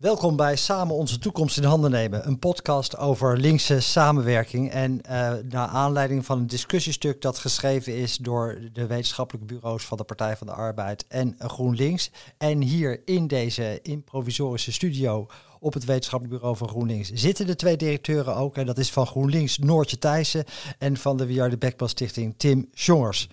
[0.00, 4.70] Welkom bij Samen onze toekomst in handen nemen, een podcast over linkse samenwerking.
[4.70, 9.96] En uh, naar aanleiding van een discussiestuk dat geschreven is door de wetenschappelijke bureaus van
[9.96, 12.10] de Partij van de Arbeid en GroenLinks.
[12.38, 15.26] En hier in deze improvisorische studio
[15.58, 18.56] op het wetenschappelijk bureau van GroenLinks zitten de twee directeuren ook.
[18.56, 20.44] En dat is van GroenLinks Noortje Thijssen
[20.78, 23.28] en van de We Are the Stichting Tim Jongers.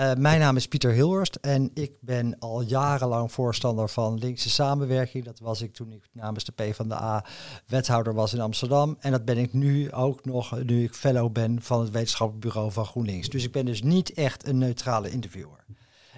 [0.00, 5.24] Uh, mijn naam is Pieter Hilhorst en ik ben al jarenlang voorstander van linkse samenwerking.
[5.24, 7.24] Dat was ik toen ik namens de PvdA
[7.66, 8.96] wethouder was in Amsterdam.
[9.00, 12.72] En dat ben ik nu ook nog, nu ik fellow ben van het wetenschappelijk bureau
[12.72, 13.28] van GroenLinks.
[13.28, 15.64] Dus ik ben dus niet echt een neutrale interviewer.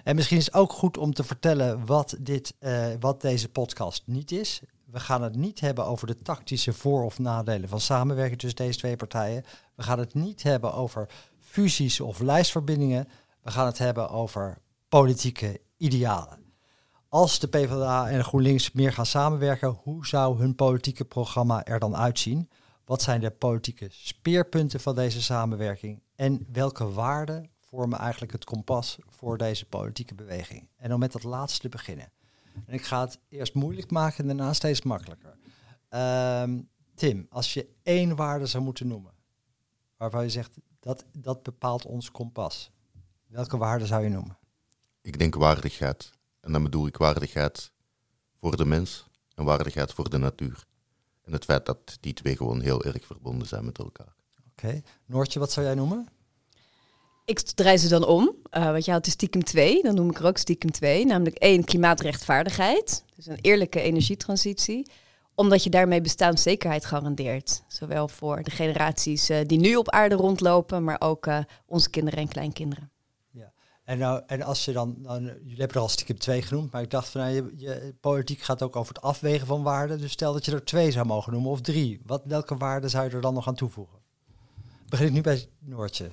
[0.03, 4.03] En misschien is het ook goed om te vertellen wat, dit, uh, wat deze podcast
[4.05, 4.61] niet is.
[4.85, 8.77] We gaan het niet hebben over de tactische voor- of nadelen van samenwerking tussen deze
[8.77, 9.43] twee partijen.
[9.75, 11.09] We gaan het niet hebben over
[11.39, 13.07] fusies of lijstverbindingen.
[13.43, 14.57] We gaan het hebben over
[14.89, 16.53] politieke idealen.
[17.09, 21.95] Als de PvdA en GroenLinks meer gaan samenwerken, hoe zou hun politieke programma er dan
[21.95, 22.49] uitzien?
[22.85, 26.01] Wat zijn de politieke speerpunten van deze samenwerking?
[26.15, 30.69] En welke waarden vormen eigenlijk het kompas voor deze politieke beweging?
[30.77, 32.11] En om met dat laatste te beginnen.
[32.65, 35.37] En ik ga het eerst moeilijk maken en daarna steeds makkelijker.
[35.89, 36.61] Ehm,
[36.95, 39.13] Tim, als je één waarde zou moeten noemen,
[39.97, 42.71] waarvan je zegt dat dat bepaalt ons kompas,
[43.33, 44.37] welke waarde zou je noemen?
[45.01, 46.11] Ik denk waardigheid.
[46.39, 47.71] En dan bedoel ik waardigheid
[48.39, 50.65] voor de mens en waardigheid voor de natuur.
[51.21, 54.15] En het feit dat die twee gewoon heel erg verbonden zijn met elkaar.
[54.51, 54.81] Oké.
[55.05, 56.07] Noortje, wat zou jij noemen?
[57.25, 60.19] Ik draai ze dan om, uh, want je had dus stiekem twee, dan noem ik
[60.19, 61.05] er ook stiekem twee.
[61.05, 64.91] Namelijk één, klimaatrechtvaardigheid, dus een eerlijke energietransitie.
[65.35, 67.63] Omdat je daarmee bestaanszekerheid garandeert.
[67.67, 72.19] Zowel voor de generaties uh, die nu op aarde rondlopen, maar ook uh, onze kinderen
[72.19, 72.92] en kleinkinderen.
[73.83, 76.81] En, nou, en als je dan, nou, jullie hebben er al stiekem twee genoemd, maar
[76.81, 79.99] ik dacht van, nou, je, je, politiek gaat ook over het afwegen van waarden.
[79.99, 82.01] Dus stel dat je er twee zou mogen noemen of drie.
[82.05, 83.99] Wat, welke waarden zou je er dan nog aan toevoegen?
[84.89, 86.11] Begin ik nu bij Noortje.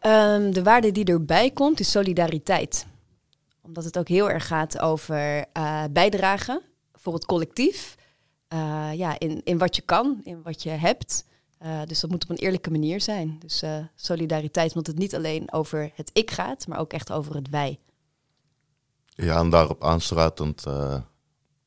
[0.00, 2.86] Um, de waarde die erbij komt is solidariteit.
[3.62, 7.94] Omdat het ook heel erg gaat over uh, bijdragen voor het collectief.
[8.52, 11.24] Uh, ja, in, in wat je kan, in wat je hebt.
[11.62, 13.38] Uh, dus dat moet op een eerlijke manier zijn.
[13.38, 17.48] Dus solidariteit, omdat het niet alleen over het ik gaat, maar ook echt over het
[17.48, 17.78] wij.
[19.06, 20.64] Ja, en daarop aansluitend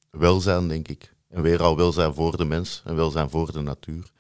[0.10, 1.14] welzijn, denk ik.
[1.30, 4.12] En weer al welzijn voor de mens en welzijn voor de natuur.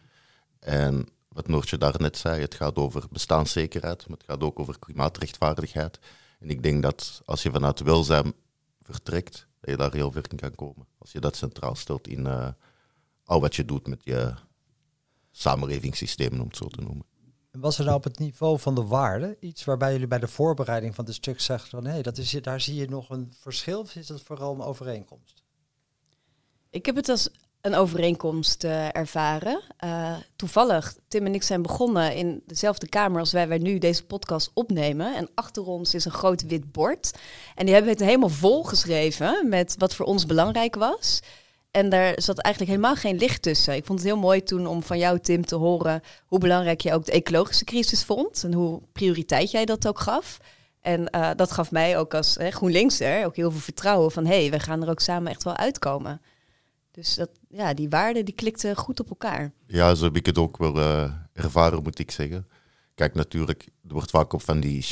[0.59, 5.99] En wat Noortje daarnet zei, het gaat over bestaanszekerheid, maar het gaat ook over klimaatrechtvaardigheid.
[6.39, 8.33] En ik denk dat als je vanuit welzijn
[8.81, 10.87] vertrekt, dat je daar heel ver in kan komen.
[10.97, 12.47] Als je dat centraal stelt in uh,
[13.23, 14.33] al wat je doet met je
[15.39, 17.05] samenlevingssysteem, om het zo te noemen.
[17.51, 20.95] Was er nou op het niveau van de waarde iets waarbij jullie bij de voorbereiding
[20.95, 23.79] van het stuk zeggen van hé, hey, dat is, daar zie je nog een verschil
[23.79, 25.43] of is dat vooral een overeenkomst?
[26.69, 27.29] Ik heb het als
[27.61, 29.61] een overeenkomst uh, ervaren.
[29.83, 34.05] Uh, toevallig, Tim en ik zijn begonnen in dezelfde kamer als wij, wij nu deze
[34.05, 35.15] podcast opnemen.
[35.15, 37.11] En achter ons is een groot wit bord.
[37.55, 41.19] En die hebben het helemaal vol geschreven met wat voor ons belangrijk was.
[41.71, 43.75] En daar zat eigenlijk helemaal geen licht tussen.
[43.75, 46.93] Ik vond het heel mooi toen om van jou, Tim, te horen hoe belangrijk je
[46.93, 48.43] ook de ecologische crisis vond.
[48.43, 50.37] En hoe prioriteit jij dat ook gaf.
[50.81, 54.25] En uh, dat gaf mij ook als hè, GroenLinkser ook heel veel vertrouwen van...
[54.25, 56.21] hé, hey, we gaan er ook samen echt wel uitkomen.
[56.91, 59.51] Dus dat, ja, die waarden die klikten goed op elkaar.
[59.67, 62.47] Ja, zo heb ik het ook wel uh, ervaren, moet ik zeggen.
[62.95, 64.85] Kijk, natuurlijk, er wordt vaak op van die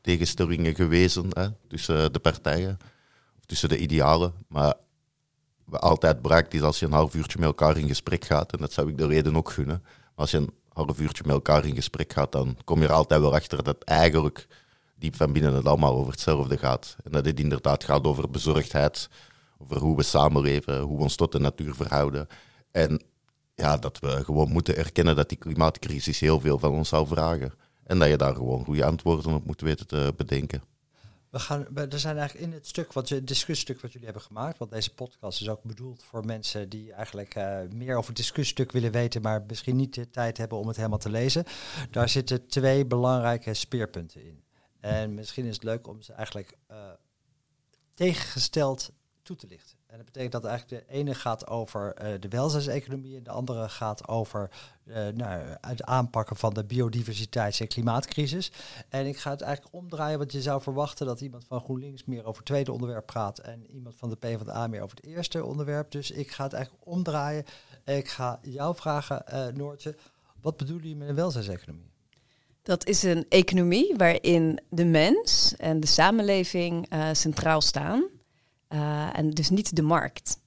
[0.00, 2.78] tegenstellingen gewezen hè, tussen de partijen,
[3.38, 4.32] of tussen de idealen.
[4.48, 4.74] Maar
[5.70, 8.72] altijd bereikt is als je een half uurtje met elkaar in gesprek gaat, en dat
[8.72, 9.80] zou ik de reden ook gunnen.
[9.82, 12.92] Maar als je een half uurtje met elkaar in gesprek gaat, dan kom je er
[12.92, 14.46] altijd wel achter dat eigenlijk
[14.94, 16.96] diep van binnen het allemaal over hetzelfde gaat.
[17.04, 19.08] En dat het inderdaad gaat over bezorgdheid,
[19.58, 22.26] over hoe we samenleven, hoe we ons tot de natuur verhouden.
[22.70, 23.02] En
[23.54, 27.52] ja, dat we gewoon moeten erkennen dat die klimaatcrisis heel veel van ons zal vragen.
[27.84, 30.62] En dat je daar gewoon goede antwoorden op moet weten te bedenken.
[31.32, 34.58] We gaan, er zijn eigenlijk in het stuk, wat je, discussiestuk wat jullie hebben gemaakt,
[34.58, 38.72] want deze podcast is ook bedoeld voor mensen die eigenlijk uh, meer over het discussiestuk
[38.72, 41.44] willen weten, maar misschien niet de tijd hebben om het helemaal te lezen.
[41.90, 44.44] Daar zitten twee belangrijke speerpunten in.
[44.80, 46.76] En misschien is het leuk om ze eigenlijk uh,
[47.94, 48.92] tegengesteld
[49.22, 49.78] toe te lichten.
[49.92, 53.68] En dat betekent dat eigenlijk de ene gaat over uh, de welzijnseconomie en de andere
[53.68, 54.50] gaat over
[54.84, 58.52] uh, nou, het aanpakken van de biodiversiteits- en klimaatcrisis.
[58.88, 62.24] En ik ga het eigenlijk omdraaien, want je zou verwachten dat iemand van GroenLinks meer
[62.24, 65.90] over het tweede onderwerp praat en iemand van de PvdA meer over het eerste onderwerp.
[65.90, 67.44] Dus ik ga het eigenlijk omdraaien.
[67.84, 69.96] Ik ga jou vragen, uh, Noortje,
[70.40, 71.90] wat bedoelen jullie met een welzijnseconomie?
[72.62, 78.11] Dat is een economie waarin de mens en de samenleving centraal staan.
[78.72, 80.40] Uh, en dus niet de markt.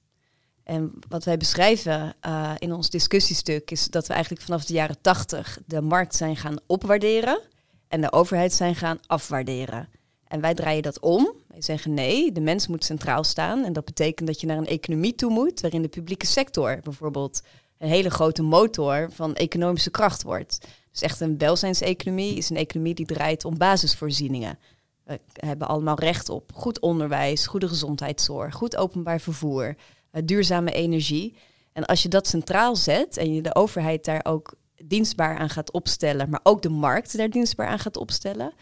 [0.64, 5.00] En wat wij beschrijven uh, in ons discussiestuk is dat we eigenlijk vanaf de jaren
[5.00, 7.40] tachtig de markt zijn gaan opwaarderen
[7.88, 9.88] en de overheid zijn gaan afwaarderen.
[10.24, 11.32] En wij draaien dat om.
[11.48, 13.64] Wij zeggen nee, de mens moet centraal staan.
[13.64, 17.42] En dat betekent dat je naar een economie toe moet waarin de publieke sector bijvoorbeeld
[17.78, 20.66] een hele grote motor van economische kracht wordt.
[20.90, 24.58] Dus echt een welzijnseconomie is een economie die draait om basisvoorzieningen.
[25.06, 29.76] We hebben allemaal recht op goed onderwijs, goede gezondheidszorg, goed openbaar vervoer,
[30.10, 31.36] eh, duurzame energie.
[31.72, 34.54] En als je dat centraal zet en je de overheid daar ook
[34.84, 38.52] dienstbaar aan gaat opstellen, maar ook de markt daar dienstbaar aan gaat opstellen,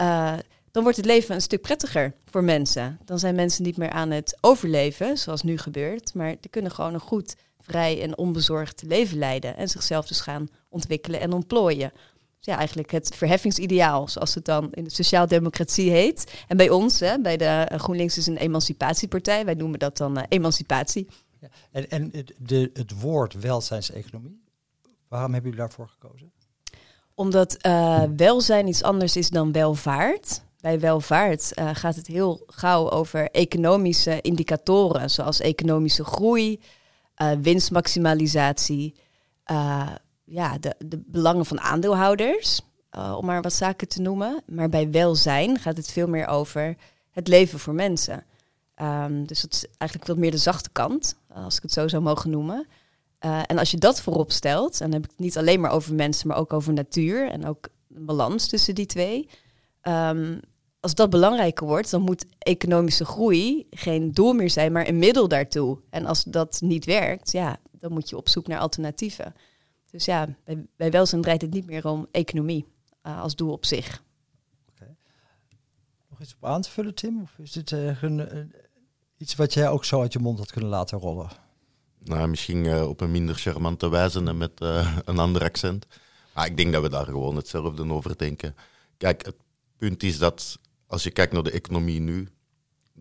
[0.00, 0.34] uh,
[0.70, 2.98] dan wordt het leven een stuk prettiger voor mensen.
[3.04, 6.94] Dan zijn mensen niet meer aan het overleven, zoals nu gebeurt, maar die kunnen gewoon
[6.94, 11.92] een goed, vrij en onbezorgd leven leiden en zichzelf dus gaan ontwikkelen en ontplooien.
[12.40, 16.44] Ja, eigenlijk het verheffingsideaal, zoals het dan in de sociaaldemocratie heet.
[16.46, 20.24] En bij ons, hè, bij de GroenLinks is een emancipatiepartij, wij noemen dat dan uh,
[20.28, 21.06] emancipatie.
[21.40, 24.42] Ja, en en het, de, het woord welzijnseconomie,
[25.08, 26.32] waarom hebben jullie daarvoor gekozen?
[27.14, 32.90] Omdat uh, welzijn iets anders is dan welvaart bij welvaart uh, gaat het heel gauw
[32.90, 36.60] over economische indicatoren, zoals economische groei,
[37.40, 38.94] winstmaximalisatie,
[40.28, 42.60] ja, de, de belangen van aandeelhouders,
[43.16, 44.42] om maar wat zaken te noemen.
[44.46, 46.76] Maar bij welzijn gaat het veel meer over
[47.10, 48.24] het leven voor mensen.
[48.82, 52.02] Um, dus het is eigenlijk wat meer de zachte kant, als ik het zo zou
[52.02, 52.66] mogen noemen.
[53.18, 55.94] en als je dat voorop stelt, en dan heb ik het niet alleen maar over
[55.94, 59.28] mensen, maar ook over natuur en ook een balans tussen die twee.
[59.82, 60.40] Um,
[60.80, 65.28] als dat belangrijker wordt, dan moet economische groei geen doel meer zijn, maar een middel
[65.28, 65.78] daartoe.
[65.90, 69.34] En als dat niet werkt, ja, dan moet je op zoek naar alternatieven.
[69.90, 72.66] Dus ja, bij, bij welzijn draait het niet meer om economie
[73.06, 74.02] uh, als doel op zich.
[74.70, 74.96] Okay.
[76.08, 77.20] Nog iets op aan te vullen, Tim?
[77.22, 78.44] Of is dit uh, een, uh,
[79.16, 81.30] iets wat jij ook zo uit je mond had kunnen laten rollen?
[81.98, 84.52] Nou, misschien op een minder charmante wijze en met
[85.04, 85.86] een ander accent.
[86.34, 88.54] Maar ik denk dat we daar gewoon hetzelfde over denken.
[88.96, 89.36] Kijk, het
[89.76, 92.28] punt is dat als je kijkt naar de economie nu,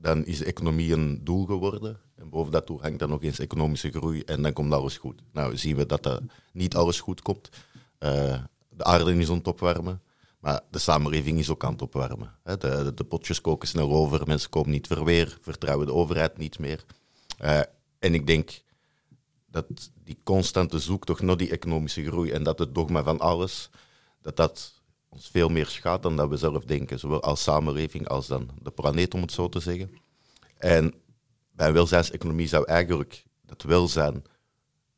[0.02, 2.00] dan is de economie een doel geworden.
[2.16, 5.22] En boven dat doel hangt dan nog eens economische groei en dan komt alles goed.
[5.32, 6.20] Nou zien we dat er
[6.54, 7.50] niet alles goed komt.
[8.00, 10.02] Uh, de aarde is aan het opwarmen,
[10.40, 12.36] maar de samenleving is ook aan het opwarmen.
[12.44, 16.60] De, de, de, potjes koken snel over, mensen komen niet verweer, vertrouwen de overheid niet
[16.60, 16.86] meer.
[17.42, 17.60] Uh,
[18.00, 18.62] en ik denk
[19.46, 19.66] dat
[20.04, 23.70] die constante zoektocht naar die economische groei en dat het dogma van alles,
[24.22, 24.77] dat dat
[25.10, 27.00] ons veel meer schaadt dan dat we zelf denken.
[27.00, 29.92] Zowel als samenleving als dan de planeet, om het zo te zeggen.
[30.58, 30.94] En
[31.52, 34.24] bij een welzijnseconomie zou eigenlijk dat welzijn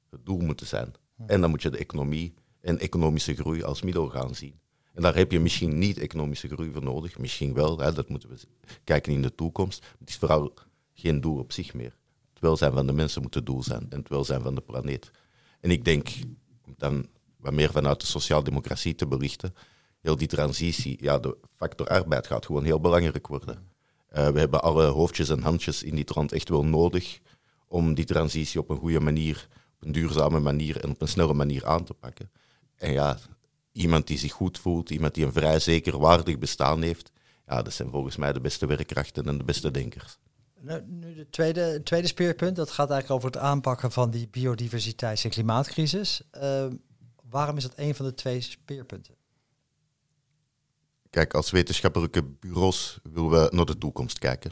[0.09, 0.93] het doel moeten zijn.
[1.25, 4.59] En dan moet je de economie en economische groei als middel gaan zien.
[4.93, 8.29] En daar heb je misschien niet economische groei voor nodig, misschien wel, hè, dat moeten
[8.29, 8.37] we
[8.83, 9.85] kijken in de toekomst.
[9.99, 10.53] Het is vooral
[10.93, 11.97] geen doel op zich meer.
[12.29, 15.11] Het welzijn van de mensen moet het doel zijn en het welzijn van de planeet.
[15.59, 16.09] En ik denk,
[16.65, 17.07] om dan
[17.37, 19.53] wat meer vanuit de sociaaldemocratie te berichten,
[20.01, 23.67] heel die transitie, ja, de factor arbeid gaat gewoon heel belangrijk worden.
[24.17, 27.19] Uh, we hebben alle hoofdjes en handjes in die trant echt wel nodig
[27.67, 31.33] om die transitie op een goede manier, op een duurzame manier en op een snelle
[31.33, 32.31] manier aan te pakken.
[32.75, 33.17] En ja,
[33.71, 37.11] iemand die zich goed voelt, iemand die een vrij zeker waardig bestaan heeft,
[37.47, 40.17] ja, dat zijn volgens mij de beste werkkrachten en de beste denkers.
[40.61, 45.23] Nou, nu de tweede, tweede speerpunt, dat gaat eigenlijk over het aanpakken van die biodiversiteits-
[45.23, 46.21] en klimaatcrisis.
[46.41, 46.65] Uh,
[47.29, 49.15] waarom is dat een van de twee speerpunten?
[51.09, 54.51] Kijk, als wetenschappelijke bureaus willen we naar de toekomst kijken.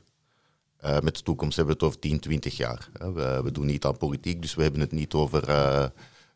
[0.85, 2.89] Uh, met de toekomst hebben we het over 10, 20 jaar.
[2.93, 5.85] We, we, doen niet aan politiek, dus we hebben het niet over uh,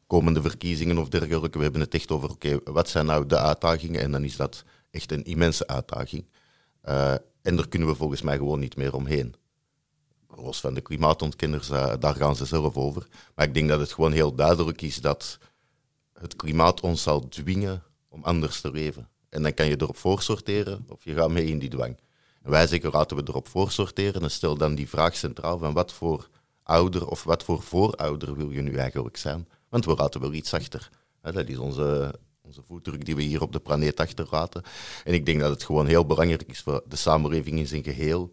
[0.07, 1.57] komende verkiezingen of dergelijke.
[1.57, 4.01] We hebben het echt over, oké, wat zijn nou de uitdagingen?
[4.01, 6.25] En dan is dat echt een immense uitdaging.
[6.85, 9.35] Uh, en daar kunnen we volgens mij gewoon niet meer omheen.
[10.27, 11.67] Los van de klimaatontkenners,
[11.99, 13.07] daar gaan ze zelf over.
[13.35, 15.37] Maar ik denk dat het gewoon heel duidelijk is dat
[16.13, 19.09] het klimaat ons zal dwingen om anders te leven.
[19.31, 21.99] En dan kan je erop voorsorteren of je gaat mee in die dwang.
[22.41, 26.29] Wij zeggen, laten we erop voorsorteren en stel dan die vraag centraal van wat voor
[26.63, 29.47] ouder of wat voor voorouder wil je nu eigenlijk zijn?
[29.69, 30.89] Want we laten wel iets achter.
[31.21, 34.63] Dat is onze, onze voetdruk die we hier op de planeet achterlaten.
[35.03, 38.31] En ik denk dat het gewoon heel belangrijk is voor de samenleving in zijn geheel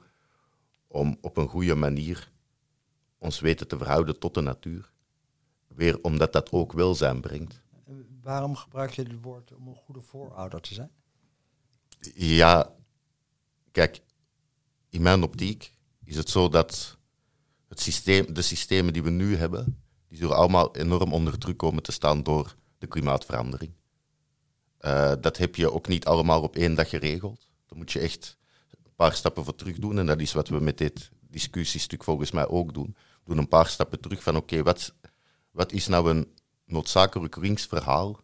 [0.86, 2.30] om op een goede manier
[3.18, 4.90] ons weten te verhouden tot de natuur.
[5.66, 7.60] Weer omdat dat ook welzijn brengt.
[8.22, 10.90] Waarom gebruik je het woord om een goede voorouder te zijn?
[12.14, 12.74] Ja,
[13.72, 14.00] kijk,
[14.88, 15.72] in mijn optiek
[16.04, 16.98] is het zo dat
[17.68, 21.82] het systeem, de systemen die we nu hebben, die zullen allemaal enorm onder druk komen
[21.82, 23.72] te staan door de klimaatverandering.
[24.80, 27.50] Uh, dat heb je ook niet allemaal op één dag geregeld.
[27.66, 28.36] Dan moet je echt
[28.70, 29.98] een paar stappen voor terug doen.
[29.98, 32.96] En dat is wat we met dit discussiestuk volgens mij ook doen.
[33.24, 34.94] doen een paar stappen terug van oké, wat,
[35.50, 36.37] wat is nou een
[36.68, 38.20] noodzakelijk linksverhaal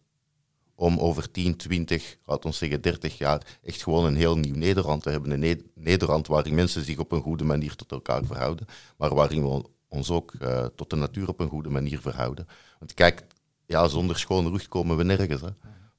[0.75, 5.03] om over 10, 20, laat ons zeggen 30 jaar, echt gewoon een heel nieuw Nederland
[5.03, 5.31] te hebben.
[5.31, 8.65] Een Nederland waarin mensen zich op een goede manier tot elkaar verhouden,
[8.97, 12.47] maar waarin we ons ook uh, tot de natuur op een goede manier verhouden.
[12.79, 13.23] Want kijk,
[13.65, 15.41] ja, zonder schoon lucht komen we nergens.
[15.41, 15.49] Hè.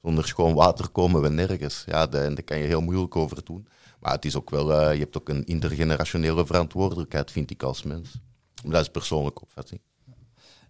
[0.01, 1.83] Zonder schoon water komen we nergens.
[1.85, 3.67] Ja, daar kan je heel moeilijk over doen.
[3.99, 7.83] Maar het is ook wel, uh, je hebt ook een intergenerationele verantwoordelijkheid, vind ik als
[7.83, 8.19] mens.
[8.63, 9.81] Dat is persoonlijke opvatting.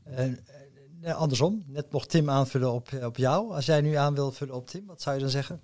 [0.08, 0.24] Uh,
[1.04, 3.54] andersom, net mocht Tim aanvullen op, op jou.
[3.54, 5.62] Als jij nu aan wil vullen op Tim, wat zou je dan zeggen?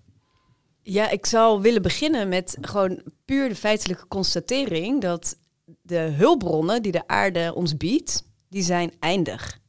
[0.81, 5.37] Ja, ik zou willen beginnen met gewoon puur de feitelijke constatering dat
[5.81, 9.61] de hulpbronnen die de aarde ons biedt, die zijn eindig.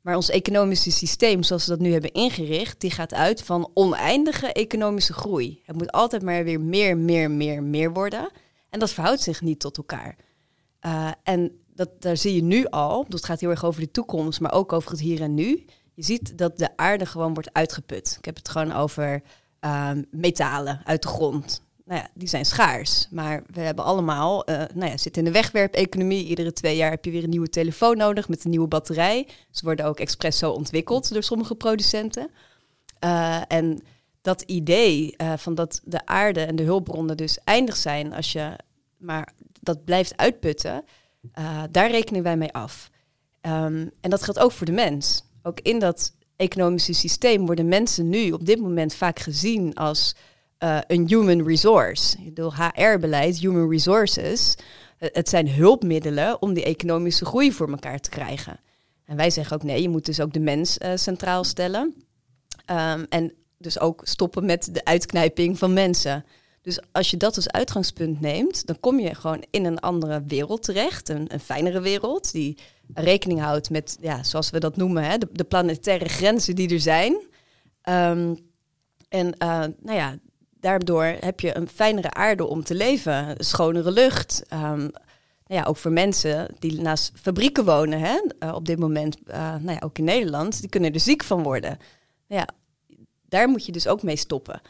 [0.00, 4.52] Maar ons economische systeem, zoals we dat nu hebben ingericht, die gaat uit van oneindige
[4.52, 5.62] economische groei.
[5.64, 8.30] Het moet altijd maar weer meer, meer, meer, meer worden.
[8.70, 10.16] En dat verhoudt zich niet tot elkaar.
[10.86, 14.40] Uh, en dat, daar zie je nu al, het gaat heel erg over de toekomst,
[14.40, 15.64] maar ook over het hier en nu.
[15.94, 18.14] Je ziet dat de aarde gewoon wordt uitgeput.
[18.18, 19.22] Ik heb het gewoon over
[19.60, 23.08] uh, metalen uit de grond nou ja, die zijn schaars.
[23.10, 26.24] Maar we hebben allemaal, uh, nou ja, zitten in de wegwerp-economie.
[26.24, 29.28] Iedere twee jaar heb je weer een nieuwe telefoon nodig met een nieuwe batterij.
[29.50, 32.30] Ze worden ook expres zo ontwikkeld door sommige producenten.
[33.04, 33.82] Uh, en
[34.20, 38.56] dat idee uh, van dat de aarde en de hulpbronnen dus eindig zijn als je
[38.96, 40.84] maar dat blijft uitputten,
[41.70, 42.90] daar rekenen wij mee af.
[43.42, 45.22] Um, en dat geldt ook voor de mens.
[45.42, 50.16] Ook in dat economische systeem worden mensen nu op dit moment vaak gezien als
[50.58, 52.18] uh, een human resource.
[52.18, 54.54] Ik bedoel, HR-beleid, human resources,
[54.98, 58.60] het zijn hulpmiddelen om die economische groei voor elkaar te krijgen.
[59.04, 61.94] En wij zeggen ook nee, je moet dus ook de mens centraal stellen.
[62.70, 66.24] Um, en dus ook stoppen met de uitknijping van mensen.
[66.62, 70.62] Dus als je dat als uitgangspunt neemt, dan kom je gewoon in een andere wereld
[70.62, 71.08] terecht.
[71.08, 72.58] Een, een fijnere wereld die
[72.94, 76.80] rekening houdt met, ja, zoals we dat noemen, hè, de, de planetaire grenzen die er
[76.80, 77.12] zijn.
[77.88, 78.38] Um,
[79.08, 80.18] en uh, nou ja,
[80.60, 84.42] daardoor heb je een fijnere aarde om te leven, schonere lucht.
[84.52, 84.90] Um,
[85.46, 89.34] nou ja, ook voor mensen die naast fabrieken wonen, hè, uh, op dit moment, uh,
[89.36, 91.78] nou ja, ook in Nederland, die kunnen er ziek van worden.
[92.26, 92.48] Ja,
[93.28, 94.60] daar moet je dus ook mee stoppen.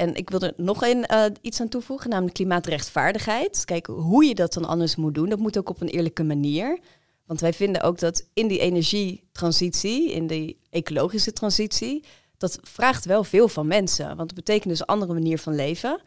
[0.00, 3.64] En ik wil er nog een, uh, iets aan toevoegen, namelijk klimaatrechtvaardigheid.
[3.64, 6.78] Kijk, hoe je dat dan anders moet doen, dat moet ook op een eerlijke manier.
[7.26, 12.04] Want wij vinden ook dat in die energietransitie, in die ecologische transitie,
[12.36, 14.06] dat vraagt wel veel van mensen.
[14.06, 16.00] Want dat betekent dus een andere manier van leven.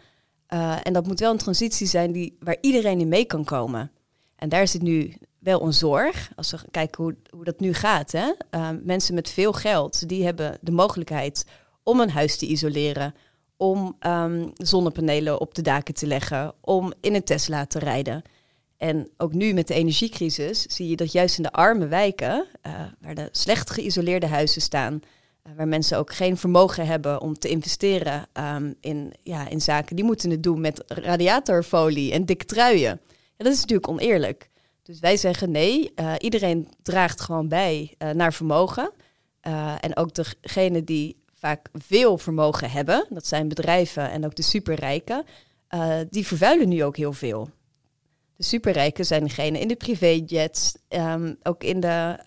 [0.53, 3.91] Uh, en dat moet wel een transitie zijn die, waar iedereen in mee kan komen.
[4.35, 6.31] En daar zit nu wel een zorg.
[6.35, 8.12] Als we kijken hoe, hoe dat nu gaat.
[8.12, 8.31] Hè?
[8.51, 11.45] Uh, mensen met veel geld, die hebben de mogelijkheid
[11.83, 13.13] om een huis te isoleren.
[13.63, 16.53] Om um, zonnepanelen op de daken te leggen.
[16.62, 18.22] Om in een Tesla te rijden.
[18.77, 22.74] En ook nu met de energiecrisis zie je dat juist in de arme wijken, uh,
[23.01, 25.00] waar de slecht geïsoleerde huizen staan,
[25.41, 29.96] eh, waar mensen ook geen vermogen hebben om te investeren um, in, ja, in zaken.
[29.96, 33.01] Die moeten het doen met radiatorfolie en dikke truien.
[33.38, 34.50] Ja, dat is natuurlijk oneerlijk.
[34.82, 38.91] Dus wij zeggen nee, uh, iedereen draagt gewoon bij naar vermogen.
[39.79, 45.25] en ook degenen die vaak veel vermogen hebben, dat zijn bedrijven en ook de superrijken,
[46.09, 47.50] die vervuilen nu ook heel veel.
[48.35, 52.17] De superrijken zijn degenen in de privéjets, um, ook in de,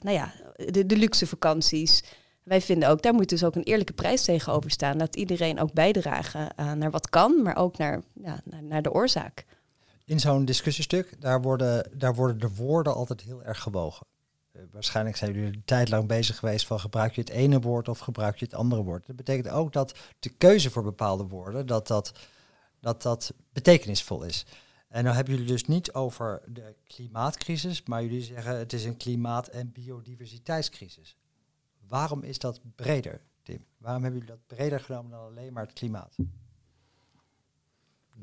[0.00, 2.04] nou ja, de, luxe vakanties.
[2.42, 4.96] Wij vinden ook, daar moet dus ook een eerlijke prijs tegenover staan.
[4.96, 8.92] Laat iedereen ook bijdragen uh, naar wat kan, maar ook naar, ja, naar, naar de
[8.92, 9.44] oorzaak.
[10.04, 14.06] In zo'n discussiestuk, daar worden, daar worden de woorden altijd heel erg gewogen.
[14.56, 17.88] Uh, waarschijnlijk zijn jullie een tijd lang bezig geweest van gebruik je het ene woord
[17.88, 19.06] of gebruik je het andere woord.
[19.06, 22.12] Dat betekent ook dat de keuze voor bepaalde woorden, dat dat,
[22.80, 24.46] dat, dat betekenisvol is.
[24.88, 28.96] En nou hebben jullie dus niet over de klimaatcrisis, maar jullie zeggen het is een
[28.96, 31.16] klimaat- en biodiversiteitscrisis.
[31.88, 33.64] Waarom is dat breder, Tim?
[33.78, 36.16] Waarom hebben jullie dat breder genomen dan alleen maar het klimaat?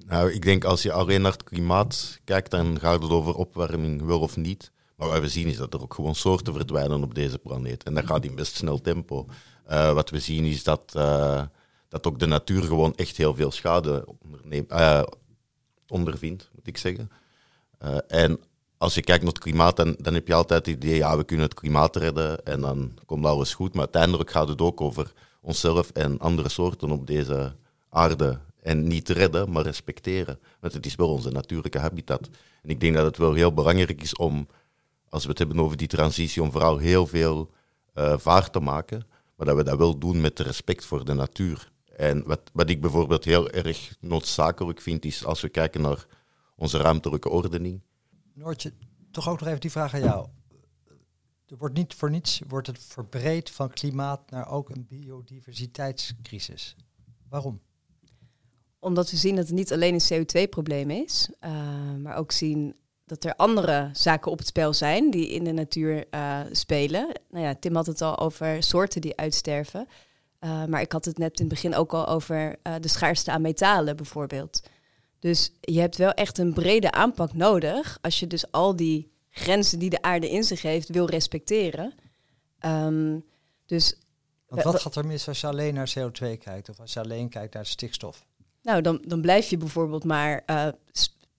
[0.06, 4.02] Nou, ik denk als je alleen naar het klimaat kijkt, dan gaat het over opwarming,
[4.02, 4.72] wel of niet.
[5.01, 7.84] Maar wat we zien is dat er ook gewoon soorten verdwijnen op deze planeet.
[7.84, 9.25] En dat gaat in best snel tempo.
[9.72, 11.41] Uh, wat we zien is dat, uh,
[11.89, 14.05] dat ook de natuur gewoon echt heel veel schade
[14.70, 15.01] uh,
[15.88, 17.12] ondervindt, moet ik zeggen.
[18.08, 18.39] en
[18.77, 21.24] als je kijkt naar het klimaat, dan, dan heb je altijd het idee, ja, we
[21.24, 23.74] kunnen het klimaat redden en dan komt alles goed.
[23.74, 27.55] Maar uiteindelijk gaat het ook over onszelf en andere soorten op deze
[27.89, 28.39] aarde.
[28.62, 30.39] En niet redden, maar respecteren.
[30.60, 32.29] Want het is wel onze natuurlijke habitat.
[32.62, 34.48] En ik denk dat het wel heel belangrijk is om,
[35.12, 37.51] als we het hebben over die transitie, om vooral heel veel
[37.96, 39.08] uh, vaart te maken.
[39.36, 41.72] Maar dat we dat wel doen met respect voor de natuur.
[41.96, 46.06] En wat, wat ik bijvoorbeeld heel erg noodzakelijk vind, is als we kijken naar
[46.56, 47.82] onze ruimtelijke ordening
[48.34, 48.74] Noortje,
[49.12, 50.27] toch ook nog even die vraag aan jou.
[51.48, 56.75] Er wordt niet voor niets wordt het verbreed van klimaat naar ook een biodiversiteitscrisis.
[57.30, 57.62] Waarom?
[58.80, 62.75] Omdat we zien dat het niet alleen een CO2-probleem is, uh, maar ook zien
[63.12, 67.08] dat er andere zaken op het spel zijn die in de natuur uh, spelen.
[67.30, 69.88] Nou ja, Tim had het al over soorten die uitsterven.
[70.39, 73.41] Uh, maar ik had het net in het begin ook al over de schaarste aan
[73.41, 74.62] metalen bijvoorbeeld.
[75.20, 79.80] Dus je hebt wel echt een brede aanpak nodig als je dus al die grenzen
[79.80, 81.94] die de aarde in zich heeft wil respecteren.
[82.65, 83.25] Um,
[83.65, 83.98] dus
[84.48, 87.30] Want wat gaat er mis als je alleen naar CO2 kijkt of als je alleen
[87.30, 88.25] kijkt naar stikstof?
[88.62, 90.68] Nou, dan, dan blijf je bijvoorbeeld maar uh,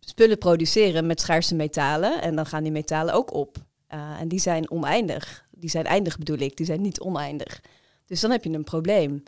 [0.05, 3.57] spullen produceren met schaarse metalen en dan gaan die metalen ook op.
[3.95, 5.47] Uh, en die zijn oneindig.
[5.51, 7.63] Die zijn eindig bedoel ik, die zijn niet oneindig.
[8.07, 9.23] Dus dan heb je een probleem.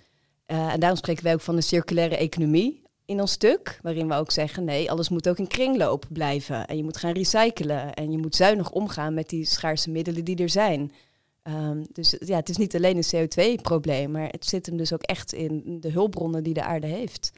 [0.46, 4.14] Uh, en daarom spreken wij ook van een circulaire economie in ons stuk, waarin we
[4.14, 6.66] ook zeggen: nee, alles moet ook in kringloop blijven.
[6.66, 10.36] En je moet gaan recyclen en je moet zuinig omgaan met die schaarse middelen die
[10.36, 10.92] er zijn.
[11.42, 15.02] Um, dus ja, het is niet alleen een CO2-probleem, maar het zit hem dus ook
[15.02, 17.32] echt in de hulpbronnen die de aarde heeft.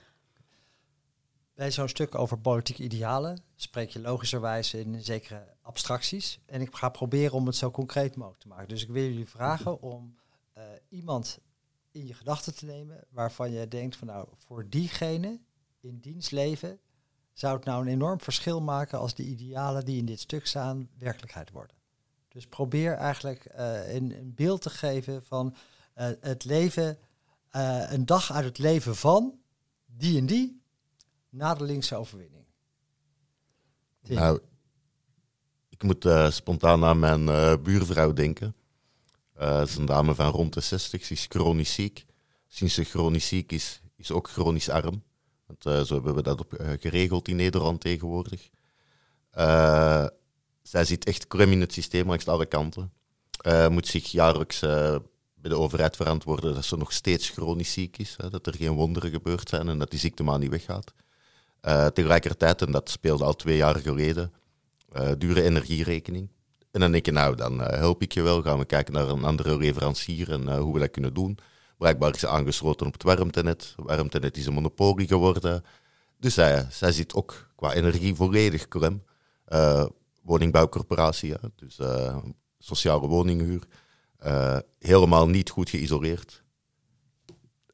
[1.57, 6.41] Bij zo'n stuk over politieke idealen spreek je logischerwijs in zekere abstracties.
[6.47, 8.69] En ik ga proberen om het zo concreet mogelijk te maken.
[8.69, 10.17] Dus ik wil jullie vragen om
[10.59, 11.39] uh, iemand
[11.91, 15.41] in je gedachten te nemen waarvan je denkt van nou, voor diegene
[15.81, 16.79] in dienstleven
[17.33, 20.89] zou het nou een enorm verschil maken als de idealen die in dit stuk staan
[20.99, 21.77] werkelijkheid worden.
[22.29, 25.55] Dus probeer eigenlijk uh, een, beeld te geven van
[25.97, 26.99] uh, het leven,
[27.51, 29.39] een dag uit het leven van
[29.87, 30.65] die en die
[31.37, 32.45] na de linkse overwinning.
[34.09, 34.41] Nou,
[35.69, 37.25] ik moet spontaan aan mijn
[37.63, 38.55] buurvrouw denken.
[39.41, 42.05] Uh, is een dame van rond de 60, ze is chronisch ziek.
[42.49, 45.03] Sinds ze chronisch ziek is, is ook chronisch arm.
[45.47, 48.51] Want, zo hebben we dat op, geregeld in Nederland tegenwoordig.
[50.63, 52.93] zij zit echt krem in het systeem langs alle kanten.
[53.71, 54.61] moet zich jaarlijks
[55.35, 58.15] bij de overheid verantwoorden dat ze nog steeds chronisch ziek is.
[58.17, 60.93] Hè, dat er geen wonderen gebeurd zijn en dat die ziekte maar niet weggaat.
[61.93, 64.33] Tegelijkertijd, en dat speelde al twee jaar geleden,
[65.19, 66.31] dure energierekening.
[66.71, 68.43] En dan denk je, nou, dan uh, help ik je wel.
[68.43, 71.39] Gaan we kijken naar een andere leverancier en hoe we dat kunnen doen.
[71.79, 73.75] Blijkbaar is ze aangesloten op het warmtenet.
[73.77, 75.65] Warmtenet is een monopolie geworden.
[76.19, 79.03] Dus zij, zij zit ook qua energie volledig klem.
[80.23, 81.79] Woningbouwcorporatie, dus
[82.59, 83.63] sociale woninghuur.
[84.79, 86.43] helemaal niet goed geïsoleerd.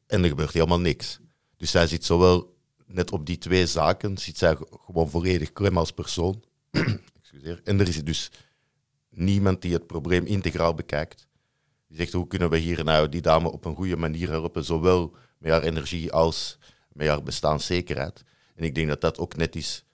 [0.06, 1.20] En er gebeurt helemaal niks.
[1.56, 2.51] Dus zij zit zowel
[2.94, 6.42] net op die twee zaken, zit zij gewoon volledig klem als persoon.
[7.20, 7.60] Excuseer.
[7.64, 8.30] En er is dus
[9.10, 11.28] niemand die het probleem integraal bekijkt.
[11.88, 15.14] Die zegt, hoe kunnen we hier nou die dame op een goede manier helpen, zowel
[15.38, 16.58] met haar energie als
[16.92, 18.24] met haar bestaanszekerheid.
[18.54, 19.84] En ik denk dat dat ook net is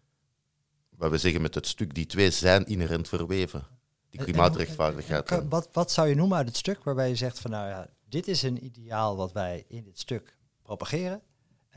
[0.97, 3.67] wat we zeggen met het stuk, die twee zijn inherent verweven.
[4.11, 5.49] Die klimaatrechtvaardigheid.
[5.49, 8.29] Wat, wat zou je noemen uit het stuk waarbij je zegt van nou ja, dit
[8.29, 11.23] is een ideaal wat wij in dit stuk propageren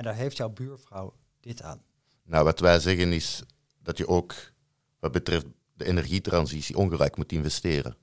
[0.01, 1.81] en daar heeft jouw buurvrouw dit aan?
[2.23, 3.43] Nou, wat wij zeggen is
[3.83, 4.33] dat je ook
[4.99, 7.97] wat betreft de energietransitie ongelijk moet investeren.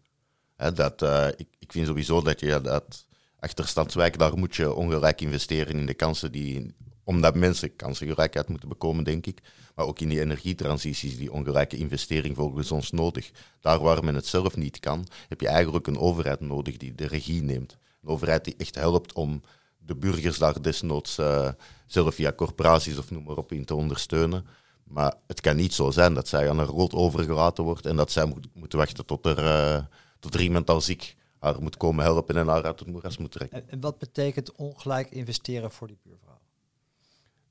[0.56, 3.06] dat, uh, ik, ik vind sowieso dat je dat
[3.38, 9.04] achterstandswijk, daar moet je ongelijk investeren in de kansen die, omdat mensen kansengelijkheid moeten bekomen,
[9.04, 9.40] denk ik.
[9.74, 13.30] Maar ook in die energietransities, die ongelijke investering volgens ons nodig.
[13.60, 17.06] Daar waar men het zelf niet kan, heb je eigenlijk een overheid nodig die de
[17.06, 17.76] regie neemt.
[18.02, 19.42] Een overheid die echt helpt om
[19.88, 21.48] de burgers daar desnoods uh,
[21.86, 24.46] zelf via corporaties of noem maar op in te ondersteunen.
[24.84, 28.12] Maar het kan niet zo zijn dat zij aan een rot overgelaten wordt en dat
[28.12, 29.84] zij moet, moeten wachten tot er, uh,
[30.20, 33.32] tot er iemand als ik haar moet komen helpen en haar uit het moeras moet
[33.32, 33.62] trekken.
[33.62, 36.38] En, en wat betekent ongelijk investeren voor die buurvrouw?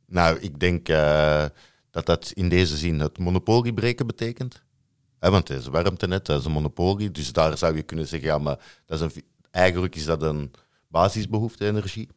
[0.05, 1.45] Nou, ik denk uh,
[1.89, 4.61] dat dat in deze zin het monopolie breken betekent.
[5.19, 7.11] Eh, want het is warmtenet, dat is een monopolie.
[7.11, 10.51] Dus daar zou je kunnen zeggen, ja, maar dat is een, eigenlijk is dat een
[10.87, 12.09] basisbehoefte energie.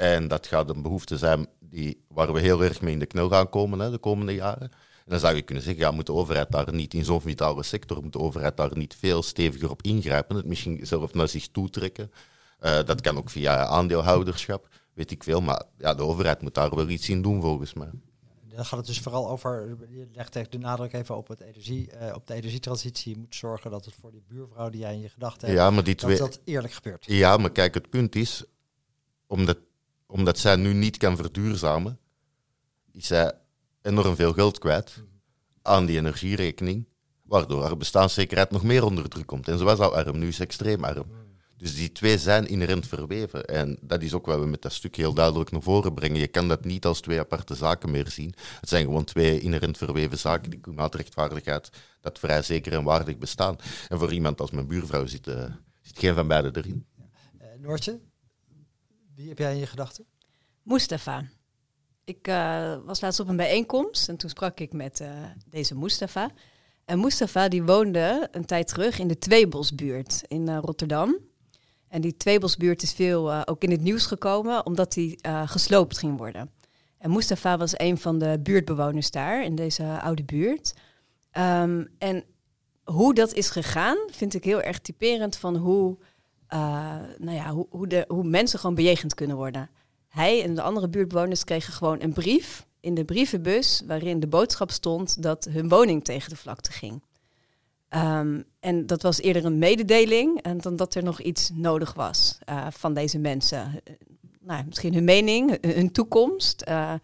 [0.00, 3.28] En dat gaat een behoefte zijn die, waar we heel erg mee in de knel
[3.28, 4.70] gaan komen hè, de komende jaren.
[4.70, 7.62] En dan zou je kunnen zeggen, ja, moet de overheid daar niet in zo'n vitale
[7.62, 11.48] sector, moet de overheid daar niet veel steviger op ingrijpen, het misschien zelf naar zich
[11.48, 12.10] toe trekken.
[12.60, 15.40] Uh, dat kan ook via aandeelhouderschap, weet ik veel.
[15.40, 17.90] Maar ja, de overheid moet daar wel iets in doen, volgens mij.
[18.48, 22.14] Dan gaat het dus vooral over, je legt de nadruk even op, het energie, uh,
[22.14, 23.12] op de energietransitie.
[23.12, 25.70] Je moet zorgen dat het voor die buurvrouw die jij in je gedachten hebt, ja,
[25.70, 26.18] maar die twee...
[26.18, 27.04] dat dat eerlijk gebeurt.
[27.06, 28.44] Ja, maar kijk, het punt is,
[29.26, 29.58] omdat
[30.10, 31.98] omdat zij nu niet kan verduurzamen,
[32.92, 33.32] is zij
[33.82, 35.02] enorm veel geld kwijt
[35.62, 36.86] aan die energierekening,
[37.22, 39.48] waardoor haar bestaanszekerheid nog meer onder druk komt.
[39.48, 41.06] En ze was al arm, nu is ze extreem arm.
[41.56, 43.44] Dus die twee zijn inherent verweven.
[43.44, 46.20] En dat is ook wat we met dat stuk heel duidelijk naar voren brengen.
[46.20, 48.34] Je kan dat niet als twee aparte zaken meer zien.
[48.60, 51.70] Het zijn gewoon twee inherent verweven zaken, die klimaatrechtvaardigheid,
[52.00, 53.56] dat vrij zeker en waardig bestaan.
[53.88, 55.44] En voor iemand als mijn buurvrouw zit, uh,
[55.82, 56.86] zit geen van beide erin.
[56.98, 58.00] Uh, Noortje,
[59.20, 60.04] wie heb jij in je gedachten?
[60.62, 61.24] Mustafa.
[62.04, 65.04] Ik uh, was laatst op een bijeenkomst en toen sprak ik met
[65.46, 66.30] deze Mustafa.
[66.84, 71.16] En Mustafa die woonde een tijd terug in de Tweebosbuurt in Rotterdam.
[71.88, 76.50] En die Tweebosbuurt is veel ook in het nieuws gekomen, omdat die gesloopt ging worden.
[76.98, 80.74] En Mustafa was een van de buurtbewoners daar, in deze oude buurt.
[81.32, 82.24] Um, en
[82.84, 85.98] hoe dat is gegaan, vind ik heel erg typerend van hoe,
[86.54, 89.70] uh, nou ja, hoe, hoe, de, hoe mensen gewoon bejegend kunnen worden.
[90.08, 94.70] Hij en de andere buurtbewoners kregen gewoon een brief in de brievenbus waarin de boodschap
[94.70, 97.02] stond dat hun woning tegen de vlakte ging.
[97.94, 102.38] Um, en dat was eerder een mededeling en dan dat er nog iets nodig was
[102.48, 103.80] uh, van deze mensen.
[103.84, 103.94] Uh,
[104.40, 107.00] nou, misschien hun mening, hun toekomst, nou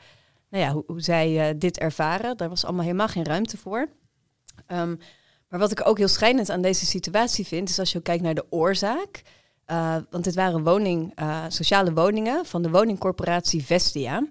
[0.65, 2.37] ja, hoe, hoe zij dit ervaren.
[2.37, 3.89] Daar was allemaal helemaal geen ruimte voor.
[4.67, 4.99] Um,
[5.49, 8.35] maar wat ik ook heel schijnend aan deze situatie vind, is als je kijkt naar
[8.35, 9.23] de oorzaak.
[10.11, 11.15] want dit waren woning,
[11.49, 14.27] sociale woningen van de woningcorporatie Vestia.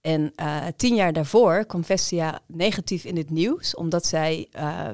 [0.00, 4.48] En uh, tien jaar daarvoor kwam Vestia negatief in het nieuws, omdat zij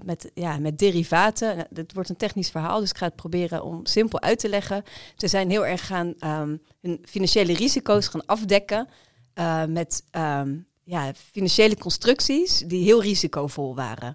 [0.05, 3.64] met, ja, met derivaten, het nou, wordt een technisch verhaal, dus ik ga het proberen
[3.64, 4.83] om simpel uit te leggen.
[5.16, 8.88] Ze zijn heel erg gaan um, hun financiële risico's gaan afdekken
[9.68, 14.14] met um, ja, financiële constructies die heel risicovol waren.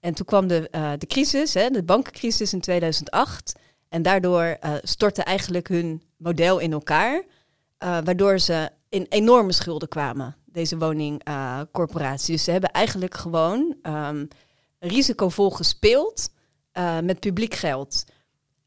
[0.00, 3.54] En toen kwam de, de crisis, hè, de bankencrisis in 2008.
[3.88, 7.22] En daardoor stortte eigenlijk hun model in elkaar.
[7.78, 12.34] waardoor ze in enorme schulden kwamen, deze woningcorporatie.
[12.34, 14.28] dus ze hebben eigenlijk gewoon um,
[14.78, 16.30] risicovol gespeeld
[16.72, 18.04] uh, met publiek geld.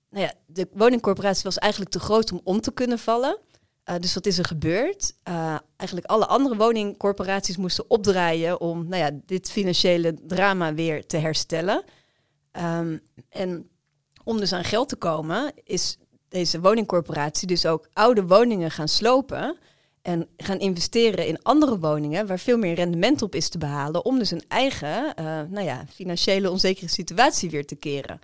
[0.09, 3.37] Nou ja, de woningcorporatie was eigenlijk te groot om om te kunnen vallen.
[3.85, 5.13] Uh, dus wat is er gebeurd?
[5.29, 11.17] Uh, eigenlijk alle andere woningcorporaties moesten opdraaien om nou ja, dit financiële drama weer te
[11.17, 11.83] herstellen.
[12.51, 13.69] Um, en
[14.23, 15.97] om dus aan geld te komen, is
[16.29, 19.57] deze woningcorporatie dus ook oude woningen gaan slopen
[20.01, 24.19] en gaan investeren in andere woningen waar veel meer rendement op is te behalen om
[24.19, 28.19] dus een eigen uh, nou ja, financiële onzekere situatie weer te keren.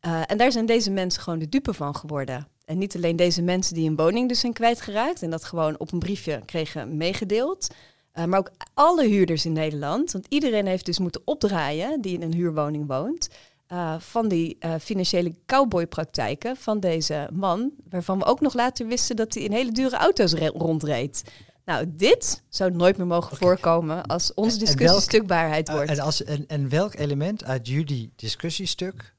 [0.00, 2.48] En daar zijn deze mensen gewoon de dupe van geworden.
[2.68, 5.92] En niet alleen deze mensen die een woning dus zijn kwijtgeraakt en dat gewoon op
[5.92, 7.68] een briefje kregen meegedeeld.
[8.14, 10.12] Uh, maar ook alle huurders in Nederland.
[10.12, 13.28] Want iedereen heeft dus moeten opdraaien die in een huurwoning woont.
[13.72, 19.16] Uh, van die uh, financiële cowboypraktijken van deze man, waarvan we ook nog later wisten
[19.16, 21.22] dat hij in hele dure auto's rondreed.
[21.64, 23.48] Nou, dit zou nooit meer mogen okay.
[23.48, 25.90] voorkomen als ons discussiestuk waarheid wordt.
[25.90, 29.16] En, als, en, en welk element uit jullie discussiestuk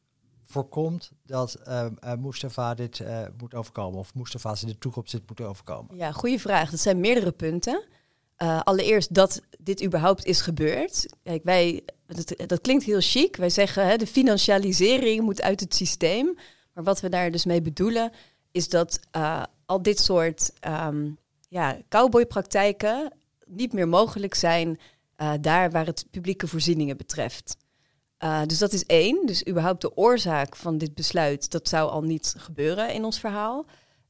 [0.52, 1.58] voorkomt dat
[2.20, 3.04] Mustafa dit
[3.38, 4.00] moet overkomen?
[4.00, 5.96] Of Mustafa in de toekomst dit moet overkomen?
[5.96, 6.70] Ja, goede vraag.
[6.70, 7.84] Dat zijn meerdere punten.
[8.44, 11.06] Uh, allereerst dat dit überhaupt is gebeurd.
[11.24, 11.84] Kijk, wij,
[12.48, 13.36] dat, klinkt heel chic.
[13.36, 16.38] Wij zeggen hè, de financialisering moet uit het systeem.
[16.74, 18.12] Maar wat we daar dus mee bedoelen,
[18.52, 21.18] is dat uh, al dit soort um,
[21.50, 23.14] ja, cowboypraktijken
[23.46, 24.80] niet meer mogelijk zijn
[25.18, 27.58] uh, daar waar het publieke voorzieningen betreft.
[28.46, 29.26] Dus dat is één.
[29.26, 33.66] Dus überhaupt de oorzaak van dit besluit, dat zou al niet gebeuren in ons verhaal.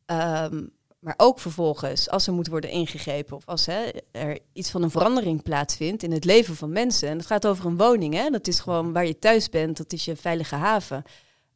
[0.05, 4.83] Um, maar ook vervolgens, als er moet worden ingegrepen of als hè, er iets van
[4.83, 7.09] een verandering plaatsvindt in het leven van mensen.
[7.09, 9.93] En het gaat over een woning, hè, dat is gewoon waar je thuis bent, dat
[9.93, 11.03] is je veilige haven.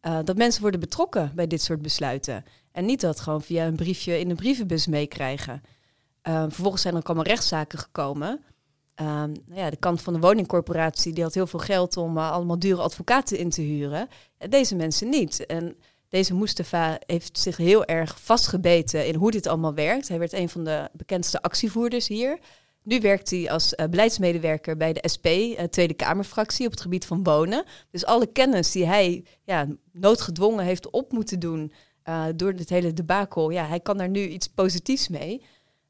[0.02, 2.46] Uh, dat mensen worden betrokken bij dit soort besluiten.
[2.72, 5.62] En niet dat gewoon via een briefje in een brievenbus meekrijgen.
[6.28, 8.44] Uh, vervolgens zijn er ook allemaal rechtszaken gekomen.
[9.02, 12.32] Uh, nou ja, de kant van de woningcorporatie die had heel veel geld om uh,
[12.32, 14.08] allemaal dure advocaten in te huren.
[14.50, 15.46] Deze mensen niet.
[15.46, 15.78] En
[16.10, 20.08] deze Mustafa heeft zich heel erg vastgebeten in hoe dit allemaal werkt.
[20.08, 22.40] Hij werd een van de bekendste actievoerders hier.
[22.84, 27.06] Nu werkt hij als uh, beleidsmedewerker bij de SP, eh, Tweede Kamerfractie, op het gebied
[27.06, 27.64] van wonen.
[27.92, 31.74] Dus alle kennis die hij ja, noodgedwongen heeft op moeten doen
[32.36, 35.42] door dit hele debakel, ja, hij kan daar nu iets positiefs mee.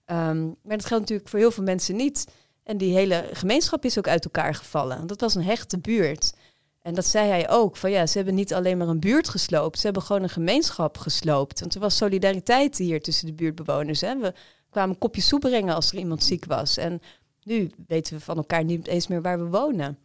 [0.05, 2.27] Um, maar dat geldt natuurlijk voor heel veel mensen niet.
[2.63, 5.07] En die hele gemeenschap is ook uit elkaar gevallen.
[5.07, 6.33] Dat was een hechte buurt.
[6.81, 9.77] En dat zei hij ook, van ja, ze hebben niet alleen maar een buurt gesloopt,
[9.77, 11.59] ze hebben gewoon een gemeenschap gesloopt.
[11.59, 14.01] Want er was solidariteit hier tussen de buurtbewoners.
[14.01, 14.33] We
[14.69, 16.77] kwamen kopjes soep brengen als er iemand ziek was.
[16.77, 17.01] En
[17.43, 19.97] nu weten we van elkaar niet eens meer waar we wonen.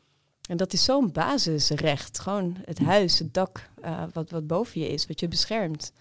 [0.48, 2.18] En dat is zo'n basisrecht.
[2.18, 5.92] Gewoon het huis, het dak, uh, wat, wat boven je is, wat je beschermt.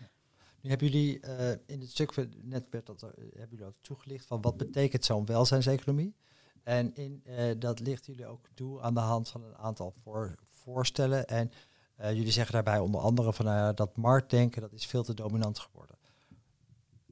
[0.61, 4.41] Nu hebben jullie uh, in het stuk, net werd dat, hebben jullie ook toegelicht van
[4.41, 6.15] wat betekent zo'n welzijnseconomie?
[6.67, 10.35] En in, uh, dat ligt jullie ook toe aan de hand van een aantal voor,
[10.49, 11.27] voorstellen.
[11.27, 11.51] En
[12.01, 15.59] Uh, jullie zeggen daarbij onder andere van uh, dat marktdenken dat is veel te dominant
[15.59, 15.97] geworden.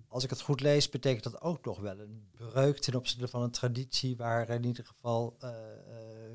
[0.08, 3.42] Als ik het goed lees, betekent dat ook nog wel een breuk ten opzichte van
[3.42, 5.50] een traditie waar in ieder geval uh,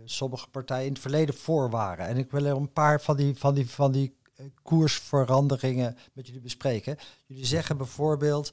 [0.04, 2.06] sommige partijen in het verleden voor waren.
[2.06, 4.16] En ik wil er een paar van die, van die, van die
[4.62, 6.96] koersveranderingen met jullie bespreken.
[7.26, 8.52] Jullie zeggen bijvoorbeeld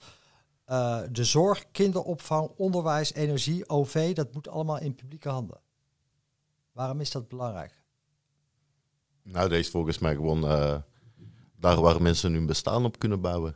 [1.12, 5.60] de zorg, kinderopvang, onderwijs, energie, OV, dat moet allemaal in publieke handen.
[6.72, 7.82] Waarom is dat belangrijk?
[9.24, 10.78] Nou, deze volgens mij gewoon uh,
[11.56, 13.56] daar waar mensen hun bestaan op kunnen bouwen.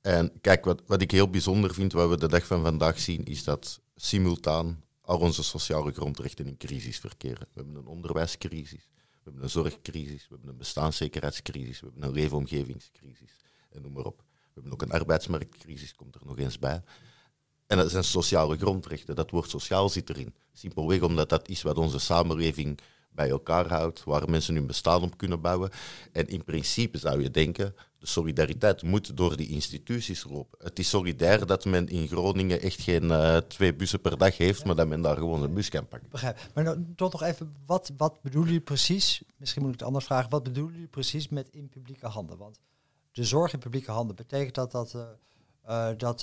[0.00, 3.24] En kijk, wat, wat ik heel bijzonder vind, wat we de dag van vandaag zien,
[3.24, 7.46] is dat simultaan al onze sociale grondrechten in crisis verkeren.
[7.52, 12.14] We hebben een onderwijscrisis, we hebben een zorgcrisis, we hebben een bestaanszekerheidscrisis, we hebben een
[12.14, 13.36] leefomgevingscrisis
[13.70, 14.24] en noem maar op.
[14.60, 16.82] Hebben ook een arbeidsmarktcrisis, komt er nog eens bij.
[17.66, 19.14] En dat zijn sociale grondrechten.
[19.14, 20.34] Dat woord sociaal zit erin.
[20.52, 25.16] Simpelweg omdat dat is wat onze samenleving bij elkaar houdt, waar mensen hun bestaan op
[25.16, 25.70] kunnen bouwen.
[26.12, 30.58] En in principe zou je denken, de solidariteit moet door die instituties lopen.
[30.64, 34.64] Het is solidair dat men in Groningen echt geen uh, twee bussen per dag heeft,
[34.64, 36.10] maar dat men daar gewoon een bus kan pakken.
[36.10, 36.38] Begrijp.
[36.54, 40.06] Maar nou, toch nog even, wat, wat bedoelen jullie precies, misschien moet ik het anders
[40.06, 42.38] vragen, wat bedoelen jullie precies met in publieke handen?
[42.38, 42.58] Want
[43.12, 45.02] de zorg in publieke handen, betekent dat dat, uh,
[45.68, 46.20] uh, dat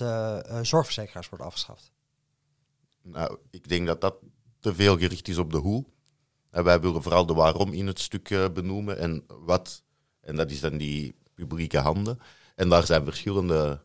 [0.67, 1.91] zorgverzekeraars worden afgeschaft?
[3.02, 4.15] Nou, ik denk dat dat
[4.60, 5.86] te veel gericht is op de hoe.
[6.50, 9.84] En wij willen vooral de waarom in het stuk benoemen en wat.
[10.21, 12.19] En dat is dan die publieke handen.
[12.56, 13.82] En daar zijn verschillende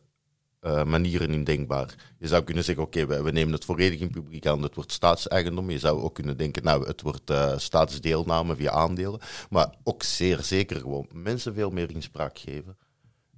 [0.85, 2.13] manieren in denkbaar.
[2.19, 5.69] Je zou kunnen zeggen, oké, we, nemen het volledig in publieke handen, het wordt staatseigendom.
[5.69, 9.19] Je zou ook kunnen denken, nou, het wordt staatsdeelname via aandelen.
[9.49, 12.77] Maar ook zeer zeker gewoon mensen veel meer inspraak geven.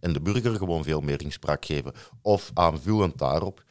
[0.05, 1.93] En de burger gewoon veel meer inspraak geven.
[2.21, 3.63] Of aanvullend daarop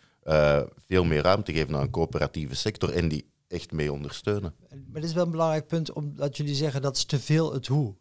[0.87, 4.55] veel meer ruimte geven aan een coöperatieve sector en die echt mee ondersteunen.
[4.69, 7.67] Maar dit is wel een belangrijk punt, omdat jullie zeggen dat is te veel het
[7.67, 7.95] hoe.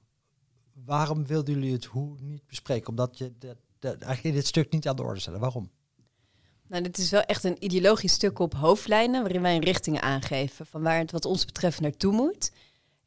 [0.85, 2.89] Waarom wilden jullie het hoe niet bespreken?
[2.89, 5.39] Omdat je dat, dat eigenlijk dit stuk niet aan de orde stellen.
[5.39, 5.71] Waarom?
[6.67, 10.65] Nou, dit is wel echt een ideologisch stuk op hoofdlijnen, waarin wij een richting aangeven
[10.65, 12.51] van waar het wat ons betreft naartoe moet.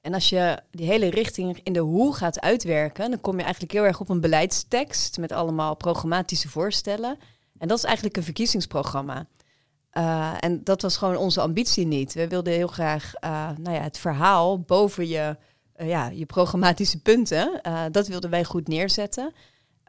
[0.07, 3.73] En als je die hele richting in de hoe gaat uitwerken, dan kom je eigenlijk
[3.73, 7.19] heel erg op een beleidstekst met allemaal programmatische voorstellen.
[7.59, 9.27] En dat is eigenlijk een verkiezingsprogramma.
[9.93, 12.15] Uh, en dat was gewoon onze ambitie niet.
[12.15, 15.37] We wilden heel graag uh, nou ja, het verhaal boven je,
[15.77, 17.61] uh, ja, je programmatische punten.
[17.93, 19.33] dat wilden wij goed neerzetten.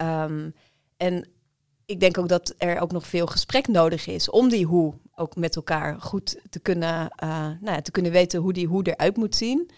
[0.01, 0.53] Um,
[0.97, 1.29] en
[1.85, 5.35] ik denk ook dat er ook nog veel gesprek nodig is om die hoe ook
[5.35, 7.11] met elkaar goed te kunnen,
[7.61, 9.69] nou ja, te kunnen weten hoe die hoe eruit moet zien.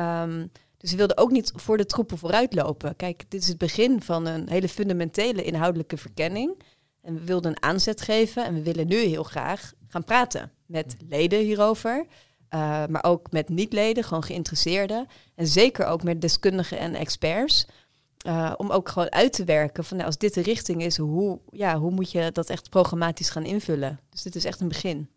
[0.00, 2.96] Um, dus we wilden ook niet voor de troepen vooruitlopen.
[2.96, 6.62] Kijk, dit is het begin van een hele fundamentele inhoudelijke verkenning.
[7.02, 10.96] En we wilden een aanzet geven en we willen nu heel graag gaan praten met
[11.08, 12.06] leden hierover.
[12.54, 15.06] Uh, maar ook met niet-leden, gewoon geïnteresseerden.
[15.34, 17.66] En zeker ook met deskundigen en experts.
[18.26, 21.38] Uh, om ook gewoon uit te werken van nou, als dit de richting is, hoe,
[21.50, 24.00] ja, hoe moet je dat echt programmatisch gaan invullen?
[24.10, 25.08] Dus dit is echt een begin.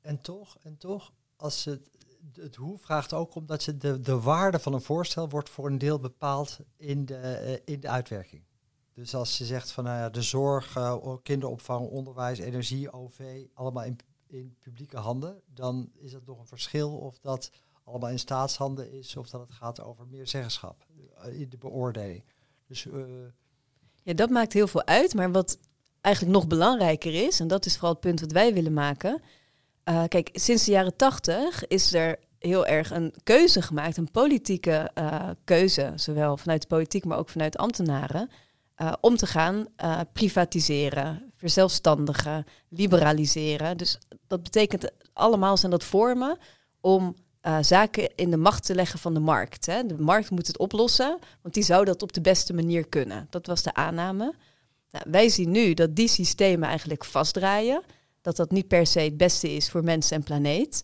[0.00, 1.88] En toch, en toch, als het,
[2.36, 5.78] het hoe vraagt ook omdat je de, de waarde van een voorstel wordt voor een
[5.78, 8.44] deel bepaald in de, uh, in de uitwerking.
[8.92, 13.84] Dus als je zegt van nou ja, de zorg, uh, kinderopvang, onderwijs, energie, OV, allemaal
[13.84, 17.50] in, in publieke handen, dan is het nog een verschil of dat
[17.84, 20.86] allemaal in staatshanden is of dat het gaat over meer zeggenschap
[21.26, 22.24] uh, in de beoordeling.
[22.66, 22.86] Dus,
[24.02, 25.58] ja, dat maakt heel veel uit, maar wat
[26.00, 29.22] eigenlijk nog belangrijker is, en dat is vooral het punt wat wij willen maken.
[30.08, 34.90] Kijk, sinds de jaren tachtig is er heel erg een keuze gemaakt, een politieke
[35.44, 38.30] keuze, zowel vanuit de politiek, maar ook vanuit ambtenaren
[38.76, 39.66] uh, om te gaan
[40.12, 43.76] privatiseren, verzelfstandigen, liberaliseren.
[43.76, 46.38] Dus dat betekent allemaal zijn dat vormen
[46.80, 47.14] om
[47.60, 49.66] zaken in de macht te leggen van de markt.
[49.66, 49.86] Hè.
[49.86, 53.26] De markt moet het oplossen, want die zou dat op de beste manier kunnen.
[53.30, 54.34] Dat was de aanname.
[54.90, 57.82] Nou, wij zien nu dat die systemen eigenlijk vastdraaien.
[58.24, 60.82] Dat dat niet per se het beste is voor mensen en planeet.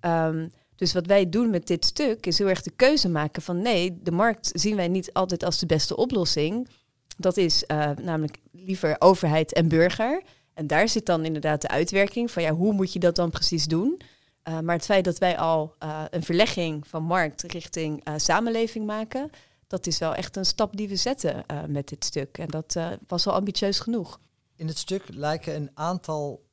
[0.00, 3.62] Um, dus wat wij doen met dit stuk is heel erg de keuze maken van
[3.62, 6.68] nee, de markt zien wij niet altijd als de beste oplossing.
[7.16, 10.22] Dat is uh, namelijk liever overheid en burger.
[10.54, 13.64] En daar zit dan inderdaad de uitwerking van ja, hoe moet je dat dan precies
[13.64, 14.00] doen?
[14.48, 19.30] Uh, maar het feit dat wij al uh, een verlegging van markt richting samenleving maken,
[19.66, 22.38] dat is wel echt een stap die we zetten met dit stuk.
[22.38, 24.20] En dat was al ambitieus genoeg.
[24.56, 26.45] In het stuk lijken een aantal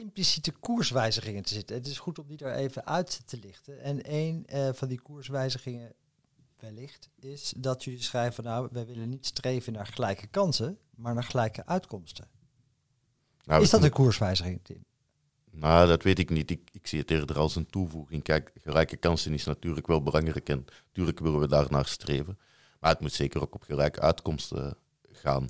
[0.00, 1.76] impliciete koerswijzigingen te zitten.
[1.76, 3.82] Het is goed om die er even uit te lichten.
[3.82, 5.94] En een van die koerswijzigingen
[6.60, 11.24] wellicht, is dat jullie schrijven, nou, wij willen niet streven naar gelijke kansen, maar naar
[11.24, 12.28] gelijke uitkomsten.
[13.44, 14.84] Nou, is dat een koerswijziging, Tim?
[15.50, 16.50] Nou, dat weet ik niet.
[16.50, 18.22] Ik, ik zie het eerder als een toevoeging.
[18.22, 22.38] Kijk, gelijke kansen is natuurlijk wel belangrijk en natuurlijk willen we daar naar streven.
[22.80, 24.76] Maar het moet zeker ook op gelijke uitkomsten
[25.12, 25.48] gaan.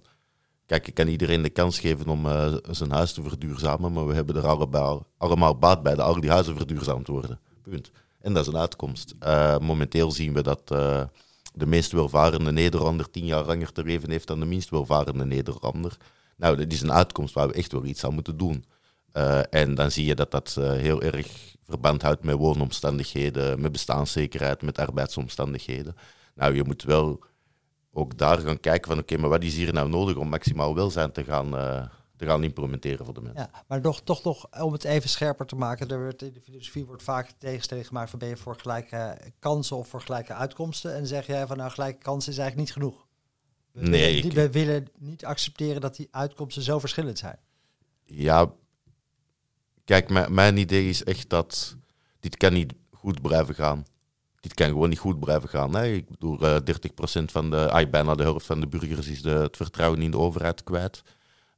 [0.70, 4.14] Kijk, ik kan iedereen de kans geven om uh, zijn huis te verduurzamen, maar we
[4.14, 7.40] hebben er allemaal, allemaal baat bij dat al die huizen verduurzaamd worden.
[7.62, 7.90] Punt.
[8.20, 9.14] En dat is een uitkomst.
[9.22, 11.02] Uh, momenteel zien we dat uh,
[11.54, 15.96] de meest welvarende Nederlander tien jaar langer te leven heeft dan de minst welvarende Nederlander.
[16.36, 18.64] Nou, dat is een uitkomst waar we echt wel iets aan moeten doen.
[19.50, 24.78] en dan zie je dat dat heel erg verband houdt met woonomstandigheden, met bestaanszekerheid, met
[24.78, 25.94] arbeidsomstandigheden.
[26.34, 27.28] Nou, je moet wel
[27.92, 31.12] ook daar gaan kijken van oké, maar wat is hier nou nodig om maximaal welzijn
[31.12, 33.48] te gaan, uh, te gaan implementeren voor de mensen.
[33.52, 36.40] Ja, maar toch, toch nog om het even scherper te maken, er wordt, in de
[36.40, 40.94] filosofie wordt vaak tegenstelling gemaakt van ben je voor gelijke kansen of voor gelijke uitkomsten.
[40.94, 43.06] En zeg jij van nou gelijke kansen is eigenlijk niet genoeg.
[43.72, 44.32] We nee, willen, ik...
[44.32, 47.38] we willen niet accepteren dat die uitkomsten zo verschillend zijn.
[48.04, 48.52] Ja,
[49.84, 51.76] kijk, mijn idee is echt dat
[52.20, 53.84] dit kan niet goed blijven gaan
[54.40, 55.74] dit kan gewoon niet goed blijven gaan.
[55.74, 55.84] Hè.
[55.84, 59.56] Ik bedoel, uh, 30% van de, bijna de helft van de burgers is de, het
[59.56, 61.02] vertrouwen in de overheid kwijt.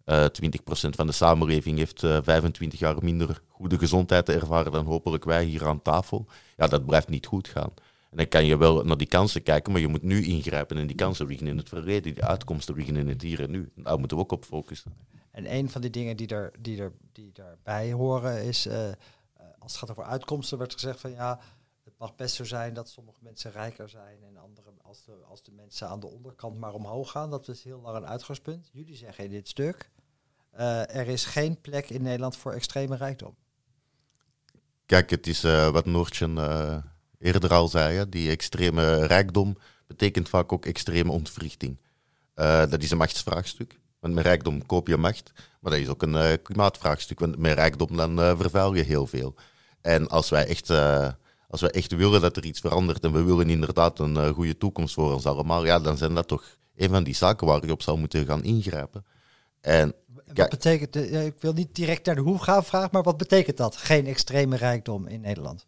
[0.06, 0.28] Uh, 20%
[0.70, 5.44] van de samenleving heeft uh, 25 jaar minder goede gezondheid te ervaren dan hopelijk wij
[5.44, 6.26] hier aan tafel.
[6.56, 7.72] Ja, dat blijft niet goed gaan.
[8.10, 10.76] En dan kan je wel naar die kansen kijken, maar je moet nu ingrijpen.
[10.76, 13.70] En die kansen liggen in het verleden, die uitkomsten liggen in het hier en nu.
[13.74, 14.94] Daar moeten we ook op focussen.
[15.30, 18.68] En een van die dingen die, er, die, er, die daarbij horen is,
[19.58, 21.40] als het gaat over uitkomsten, werd gezegd van ja,
[22.02, 25.52] mag best zo zijn dat sommige mensen rijker zijn en andere, als de, als de
[25.52, 28.68] mensen aan de onderkant maar omhoog gaan, dat is heel lang een uitgangspunt.
[28.72, 29.90] Jullie zeggen in dit stuk,
[30.54, 33.36] uh, er is geen plek in Nederland voor extreme rijkdom.
[34.86, 36.76] Kijk, het is uh, wat Noortje uh,
[37.18, 38.08] eerder al zei, hè?
[38.08, 41.80] die extreme rijkdom betekent vaak ook extreme ontwrichting.
[42.34, 43.80] dat is een machtsvraagstuk.
[43.98, 47.20] Want met rijkdom koop je macht, maar dat is ook een klimaatvraagstuk.
[47.20, 49.34] Want met rijkdom dan vervuil je heel veel.
[49.80, 50.68] En als wij echt
[51.52, 54.56] als we echt willen dat er iets verandert en we willen inderdaad een uh, goede
[54.56, 57.72] toekomst voor ons allemaal, ja, dan zijn dat toch een van die zaken waar je
[57.72, 59.04] op zou moeten gaan ingrijpen.
[59.60, 59.94] En,
[60.34, 63.56] wat betekent, uh, ik wil niet direct naar de hoe gaan vragen, maar wat betekent
[63.56, 63.76] dat?
[63.76, 65.66] Geen extreme rijkdom in Nederland?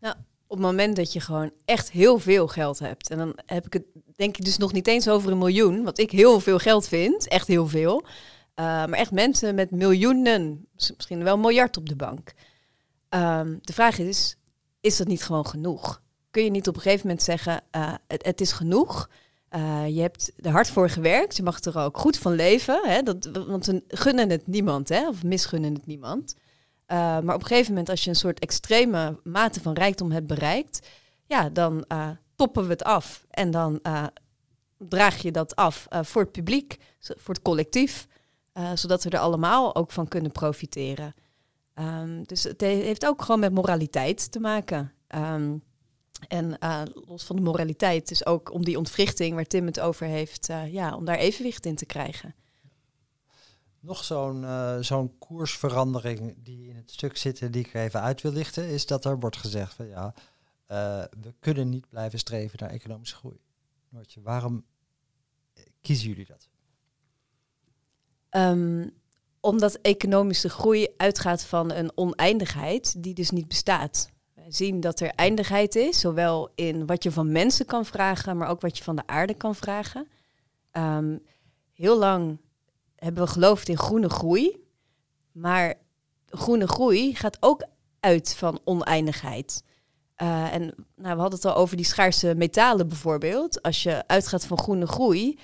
[0.00, 0.14] Nou,
[0.46, 3.72] op het moment dat je gewoon echt heel veel geld hebt, en dan heb ik
[3.72, 3.84] het
[4.16, 7.28] denk ik dus nog niet eens over een miljoen, wat ik heel veel geld vind,
[7.28, 8.02] echt heel veel.
[8.02, 12.32] Uh, maar echt mensen met miljoenen, misschien wel een miljard op de bank.
[13.14, 14.36] Um, de vraag is,
[14.80, 16.02] is dat niet gewoon genoeg?
[16.30, 19.08] Kun je niet op een gegeven moment zeggen, uh, het, is genoeg.
[19.50, 22.80] Uh, je hebt er hard voor gewerkt, je mag er ook goed van leven.
[22.88, 23.02] Hè?
[23.02, 25.08] Dat, want we gunnen het niemand, hè?
[25.08, 26.34] of misgunnen het niemand.
[26.34, 30.26] Uh, maar op een gegeven moment, als je een soort extreme mate van rijkdom hebt
[30.26, 30.88] bereikt,
[31.26, 31.84] ja, dan
[32.36, 33.26] toppen we het af.
[33.30, 33.80] En dan
[34.78, 38.06] draag je dat af voor het publiek, voor het collectief,
[38.74, 41.14] zodat we er allemaal ook van kunnen profiteren.
[41.74, 44.92] Um, dus het heeft ook gewoon met moraliteit te maken.
[45.08, 45.62] Um,
[46.28, 50.06] en uh, los van de moraliteit, dus ook om die ontwrichting waar Tim het over
[50.06, 52.34] heeft, uh, ja, om daar evenwicht in te krijgen.
[53.80, 58.32] Nog zo'n uh, zo'n koersverandering die in het stuk zit, die ik even uit wil
[58.32, 60.14] lichten, is dat er wordt gezegd van ja,
[61.20, 63.40] we kunnen niet blijven streven naar economische groei.
[63.88, 64.64] Noortje, waarom
[65.80, 66.48] kiezen jullie dat?
[68.30, 68.92] Um,
[69.42, 74.10] omdat economische groei uitgaat van een oneindigheid die dus niet bestaat.
[74.34, 78.48] Wij zien dat er eindigheid is, zowel in wat je van mensen kan vragen, maar
[78.48, 80.08] ook wat je van de aarde kan vragen.
[80.72, 81.22] Um,
[81.72, 82.40] heel lang
[82.96, 84.64] hebben we geloofd in groene groei,
[85.32, 85.74] maar
[86.26, 87.64] groene groei gaat ook
[88.00, 89.62] uit van oneindigheid.
[90.22, 90.62] Uh, en
[90.96, 93.62] nou, we hadden het al over die schaarse metalen bijvoorbeeld.
[93.62, 95.38] Als je uitgaat van groene groei,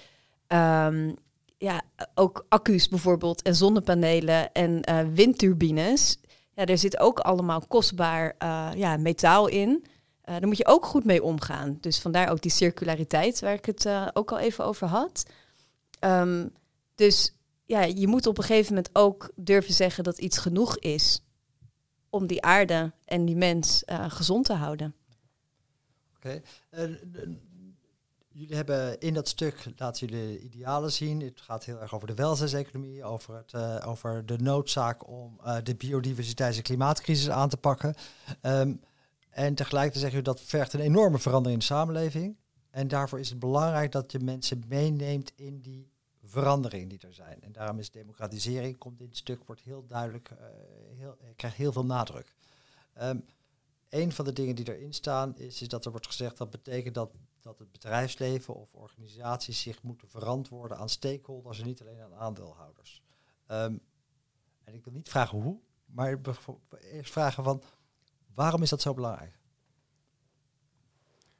[0.48, 1.16] um,
[1.58, 1.82] ja,
[2.14, 6.18] ook accu's bijvoorbeeld en zonnepanelen en uh, windturbines.
[6.54, 9.68] Ja, er zit ook allemaal kostbaar uh, ja, metaal in.
[9.68, 9.84] Uh,
[10.24, 11.78] daar moet je ook goed mee omgaan.
[11.80, 15.26] Dus vandaar ook die circulariteit waar ik het ook al even over had.
[16.00, 16.52] Um,
[16.94, 17.34] dus
[17.66, 21.24] ja, je moet op een gegeven moment ook durven zeggen dat iets genoeg is
[22.10, 24.94] om die aarde en die mens gezond te houden.
[26.16, 26.42] Oké.
[26.70, 27.38] Okay.
[28.38, 31.20] Jullie hebben in dat stuk, laten jullie idealen zien.
[31.20, 35.56] Het gaat heel erg over de welzijnseconomie, over, het, uh, over de noodzaak om uh,
[35.62, 37.94] de biodiversiteits- en klimaatcrisis aan te pakken.
[38.42, 38.80] Um,
[39.30, 42.36] en tegelijkertijd zeggen jullie dat vergt een enorme verandering in de samenleving.
[42.70, 45.92] En daarvoor is het belangrijk dat je mensen meeneemt in die
[46.24, 47.42] verandering die er zijn.
[47.42, 50.38] En daarom is democratisering, komt in het stuk, wordt heel duidelijk, uh,
[50.96, 52.34] heel, krijgt heel veel nadruk.
[53.02, 53.24] Um,
[53.88, 56.94] een van de dingen die erin staan is, is dat er wordt gezegd dat betekent
[56.94, 57.10] dat
[57.40, 63.02] dat het bedrijfsleven of organisaties zich moeten verantwoorden aan stakeholders en niet alleen aan aandeelhouders.
[63.46, 63.80] Um,
[64.64, 66.20] en ik wil niet vragen hoe, maar
[66.80, 67.62] eerst vragen van
[68.34, 69.38] waarom is dat zo belangrijk?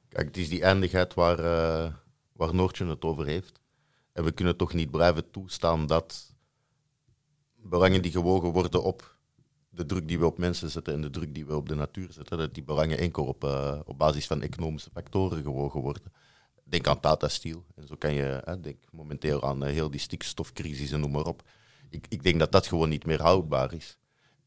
[0.09, 1.95] Kijk, het is die eindigheid waar, uh,
[2.33, 3.61] waar Noortje het over heeft.
[4.13, 6.35] En we kunnen toch niet blijven toestaan dat
[7.55, 9.18] belangen die gewogen worden op
[9.69, 12.13] de druk die we op mensen zetten en de druk die we op de natuur
[12.13, 16.03] zetten, dat die belangen enkel op, uh, op basis van economische factoren gewogen worden.
[16.65, 17.65] Denk aan Tata Steel.
[17.75, 21.43] En zo kan je, denk momenteel aan uh, heel die stikstofcrisis en noem maar op.
[21.91, 23.99] Ik, ik denk dat dat gewoon niet meer houdbaar is.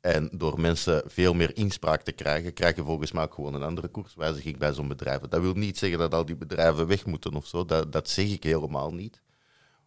[0.01, 3.63] En door mensen veel meer inspraak te krijgen, krijg je volgens mij ook gewoon een
[3.63, 5.29] andere koerswijziging bij zo'n bedrijven.
[5.29, 7.65] Dat wil niet zeggen dat al die bedrijven weg moeten of zo.
[7.65, 9.21] Dat, dat zeg ik helemaal niet.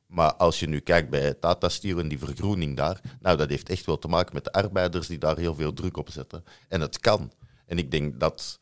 [0.07, 3.69] Maar als je nu kijkt bij Tata Steel en die vergroening daar, nou, dat heeft
[3.69, 6.45] echt wel te maken met de arbeiders die daar heel veel druk op zetten.
[6.69, 7.33] En het kan.
[7.67, 8.59] En ik denk dat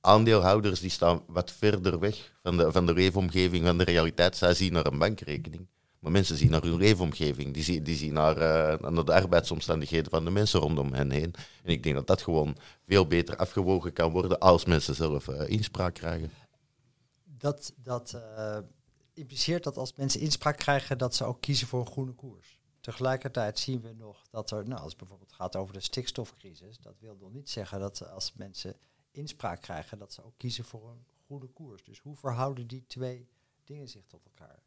[0.00, 4.36] aandeelhouders die staan wat verder weg van de, van de leefomgeving, van de realiteit.
[4.36, 5.66] Zij zien naar een bankrekening.
[5.98, 7.54] Maar mensen zien naar hun leefomgeving.
[7.54, 11.34] Die, zien, die zien naar, uh, naar de arbeidsomstandigheden van de mensen rondom hen heen.
[11.64, 15.48] En ik denk dat dat gewoon veel beter afgewogen kan worden als mensen zelf uh,
[15.48, 16.30] inspraak krijgen.
[17.24, 18.58] Dat, dat uh,
[19.14, 22.60] impliceert dat als mensen inspraak krijgen, dat ze ook kiezen voor een groene koers.
[22.80, 26.98] Tegelijkertijd zien we nog dat er, nou, als het bijvoorbeeld gaat over de stikstofcrisis, dat
[26.98, 28.76] wil nog niet zeggen dat als mensen
[29.10, 31.84] inspraak krijgen, dat ze ook kiezen voor een goede koers.
[31.84, 33.28] Dus hoe verhouden die twee
[33.64, 34.62] dingen zich tot elkaar?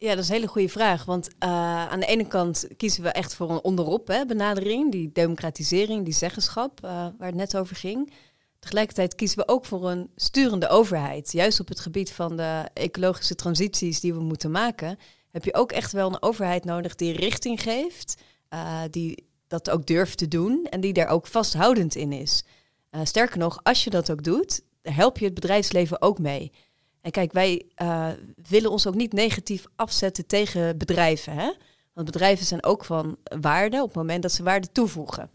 [0.00, 1.04] Ja, dat is een hele goede vraag.
[1.04, 5.12] Want uh, aan de ene kant kiezen we echt voor een onderop hè, benadering, die
[5.12, 8.12] democratisering, die zeggenschap, uh, waar het net over ging.
[8.58, 11.32] Tegelijkertijd kiezen we ook voor een sturende overheid.
[11.32, 14.98] Juist op het gebied van de ecologische transities die we moeten maken,
[15.30, 18.16] heb je ook echt wel een overheid nodig die richting geeft,
[18.54, 22.44] uh, die dat ook durft te doen en die daar ook vasthoudend in is.
[22.90, 26.52] Uh, sterker nog, als je dat ook doet, help je het bedrijfsleven ook mee.
[27.00, 28.08] En kijk, wij uh,
[28.48, 31.32] willen ons ook niet negatief afzetten tegen bedrijven.
[31.32, 31.52] Hè?
[31.92, 35.30] Want bedrijven zijn ook van waarde op het moment dat ze waarde toevoegen.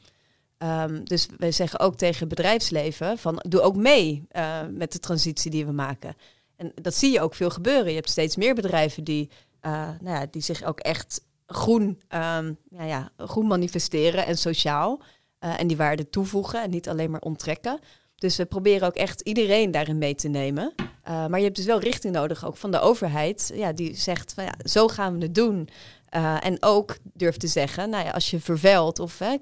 [0.64, 5.52] Um, dus wij zeggen ook tegen bedrijfsleven van doe ook mee uh, met de transitie
[5.52, 6.16] die we maken.
[6.56, 7.90] En dat zie je ook veel gebeuren.
[7.90, 9.30] Je hebt steeds meer bedrijven die,
[9.62, 12.02] uh, nou ja, die zich ook echt groen,
[12.38, 15.02] um, ja, groen manifesteren en sociaal.
[15.40, 17.80] Uh, en die waarde toevoegen en niet alleen maar onttrekken.
[18.16, 20.74] Dus we proberen ook echt iedereen daarin mee te nemen.
[21.04, 24.44] Maar je hebt dus wel richting nodig, ook van de overheid, ja, die zegt van
[24.44, 25.70] ja, zo gaan we het doen.
[26.16, 29.38] Uh, en ook durft te zeggen, nou ja, als je vervuilt of hè,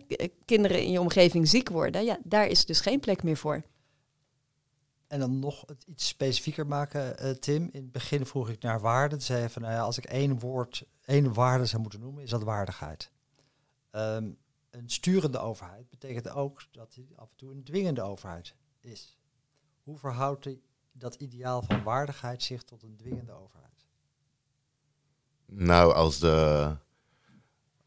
[0.46, 3.64] kinderen in je omgeving ziek worden, ja, daar is dus geen plek meer voor.
[5.08, 7.70] En dan nog iets specifieker maken, uh, Tim.
[7.72, 9.16] In het begin vroeg ik naar waarde.
[9.16, 12.30] Toen zei van, nou ja, als ik één woord, één waarde zou moeten noemen, is
[12.30, 13.12] dat waardigheid.
[13.92, 14.38] Um,
[14.70, 19.18] een sturende overheid betekent ook dat hij af en toe een dwingende overheid is.
[19.84, 20.50] Hoe verhoudt
[20.92, 23.71] dat ideaal van waardigheid zich tot een dwingende overheid?
[25.54, 26.70] Nou, als de,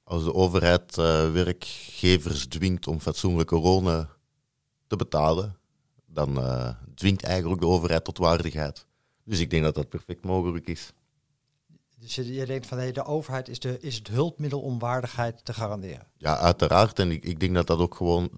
[0.04, 4.08] als de overheid uh, werkgevers dwingt om fatsoenlijke lonen
[4.86, 5.56] te betalen,
[6.06, 8.86] dan uh, dwingt eigenlijk de overheid tot waardigheid.
[9.24, 10.92] Dus ik denk dat dat perfect mogelijk is.
[11.98, 15.44] Dus je, je denkt van hey, de overheid is, de, is het hulpmiddel om waardigheid
[15.44, 16.06] te garanderen?
[16.16, 16.98] Ja, uiteraard.
[16.98, 18.30] En ik, ik denk dat dat ook gewoon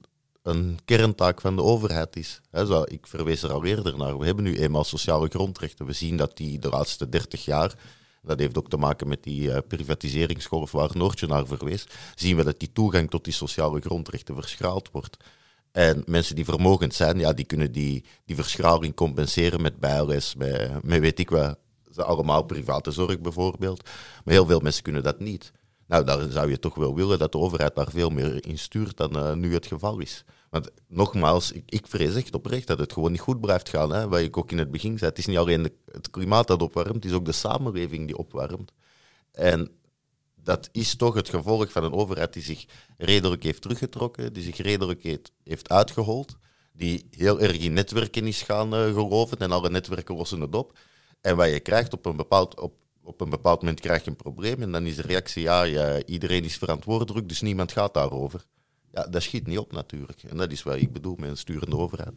[0.43, 2.41] een kerntaak van de overheid is.
[2.51, 4.19] He, zo, ik verwees er al eerder naar.
[4.19, 5.87] We hebben nu eenmaal sociale grondrechten.
[5.87, 7.75] We zien dat die de laatste 30 jaar,
[8.27, 12.45] dat heeft ook te maken met die uh, privatiseringsgolf waar Noortje naar verwees, zien we
[12.45, 15.17] dat die toegang tot die sociale grondrechten verschraald wordt.
[15.73, 20.83] En mensen die vermogend zijn, ja, die kunnen die, die verschraling compenseren met bijles, met,
[20.83, 21.59] met weet ik wat,
[21.97, 23.83] allemaal private zorg bijvoorbeeld.
[24.25, 25.53] Maar heel veel mensen kunnen dat niet.
[25.87, 28.97] Nou, daar zou je toch wel willen dat de overheid daar veel meer in stuurt
[28.97, 30.25] dan uh, nu het geval is.
[30.51, 33.93] Want nogmaals, ik, ik vrees echt oprecht dat het gewoon niet goed blijft gaan.
[33.93, 34.09] Hè?
[34.09, 36.95] Wat ik ook in het begin zei, het is niet alleen het klimaat dat opwarmt,
[36.95, 38.73] het is ook de samenleving die opwarmt.
[39.33, 39.71] En
[40.35, 42.65] dat is toch het gevolg van een overheid die zich
[42.97, 45.03] redelijk heeft teruggetrokken, die zich redelijk
[45.43, 46.37] heeft, uitgehold,
[46.73, 50.79] die heel erg in netwerken is gaan uh, geloven en alle netwerken lossen het op.
[51.21, 52.75] En wat je krijgt op een bepaald, op,
[53.07, 56.05] op een bepaald moment krijg je een probleem en dan is de reactie, ja, ja
[56.05, 58.45] iedereen is verantwoordelijk, dus niemand gaat daarover.
[58.93, 60.23] Ja, dat schiet niet op natuurlijk.
[60.23, 62.15] En dat is wat ik bedoel met een sturende overheid.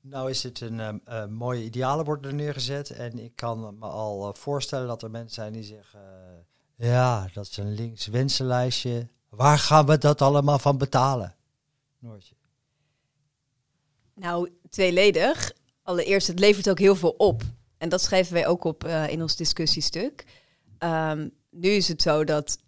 [0.00, 2.90] Nou is het een uh, mooie idealen worden er neergezet.
[2.90, 6.00] En ik kan me al uh, voorstellen dat er mensen zijn die zeggen...
[6.76, 9.08] Uh, ja, dat is een links wensenlijstje.
[9.28, 11.34] Waar gaan we dat allemaal van betalen?
[11.98, 12.34] Noortje.
[14.14, 15.52] Nou, tweeledig.
[15.82, 17.42] Allereerst, het levert ook heel veel op.
[17.84, 20.24] En dat schrijven wij ook op in ons discussiestuk.
[20.78, 22.58] Um, nu is het zo dat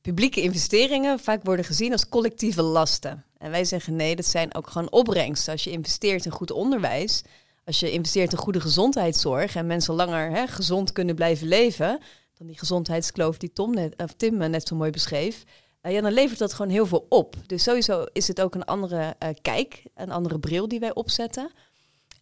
[0.00, 3.24] publieke investeringen vaak worden gezien als collectieve lasten.
[3.38, 5.52] En wij zeggen nee, dat zijn ook gewoon opbrengsten.
[5.52, 7.22] Als je investeert in goed onderwijs,
[7.64, 11.98] als je investeert in goede gezondheidszorg en mensen langer hè, gezond kunnen blijven leven,
[12.34, 15.44] dan die gezondheidskloof die Tom of Tim net zo mooi beschreef,
[15.82, 17.36] uh, ja, dan levert dat gewoon heel veel op.
[17.46, 21.50] Dus sowieso is het ook een andere uh, kijk, een andere bril die wij opzetten.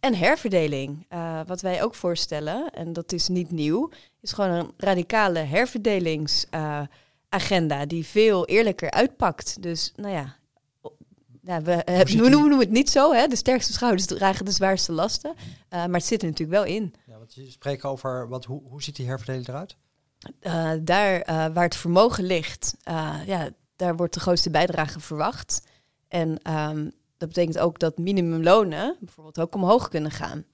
[0.03, 1.05] En herverdeling.
[1.09, 3.89] Uh, wat wij ook voorstellen, en dat is niet nieuw,
[4.21, 9.61] is gewoon een radicale herverdelingsagenda die veel eerlijker uitpakt.
[9.61, 10.35] Dus nou ja,
[11.41, 13.27] ja, we, we noemen het niet zo, hè?
[13.27, 15.33] de sterkste schouders dragen de zwaarste lasten.
[15.37, 16.93] Uh, maar het zit er natuurlijk wel in.
[17.05, 19.75] Ja, want je spreekt over, wat, hoe, hoe ziet die herverdeling eruit?
[20.85, 21.23] Daar
[21.53, 22.75] waar het vermogen ligt,
[23.25, 25.61] ja, daar wordt de grootste bijdrage verwacht.
[26.07, 26.91] En um,
[27.23, 30.45] dat betekent ook dat minimumlonen bijvoorbeeld ook omhoog kunnen gaan.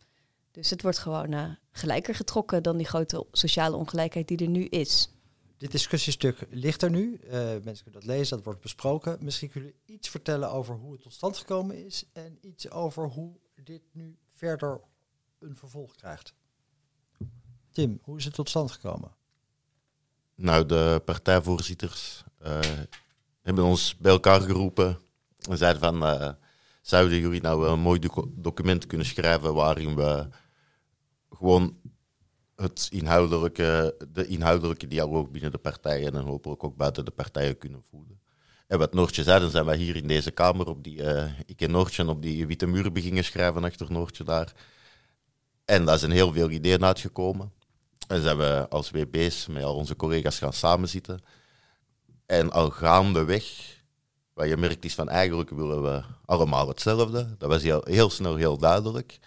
[0.51, 5.09] Dus het wordt gewoon gelijker getrokken dan die grote sociale ongelijkheid die er nu is.
[5.57, 7.19] Dit discussiestuk ligt er nu.
[7.23, 9.17] Uh, mensen kunnen dat lezen, dat wordt besproken.
[9.21, 13.07] Misschien kunnen jullie iets vertellen over hoe het tot stand gekomen is en iets over
[13.07, 14.81] hoe dit nu verder
[15.39, 16.33] een vervolg krijgt.
[17.71, 19.15] Tim, hoe is het tot stand gekomen?
[20.35, 22.59] Nou, de partijvoorzitters uh,
[23.41, 24.99] hebben ons bij elkaar geroepen
[25.49, 26.31] en zeiden van, uh,
[26.89, 30.27] zouden jullie nou een mooi document kunnen schrijven waarin we
[31.29, 31.77] gewoon
[32.55, 37.83] het inhoudelijke, de inhoudelijke dialoog binnen de partijen en hopelijk ook buiten de partijen kunnen
[37.89, 38.19] voeden.
[38.67, 41.61] En wat Noortje zei, dan zijn wij hier in deze kamer op die, uh, ik
[41.61, 44.53] en Noortje op die witte muur beginnen schrijven achter Noortje daar.
[45.65, 47.51] En daar zijn heel veel ideeën uitgekomen.
[48.07, 51.19] En zijn we als WB's met al onze collega's gaan samenzitten.
[52.25, 53.77] En al gaandeweg,
[54.39, 57.35] wat je merkt is van eigenlijk willen we allemaal hetzelfde.
[57.37, 59.19] Dat was heel, heel snel heel duidelijk.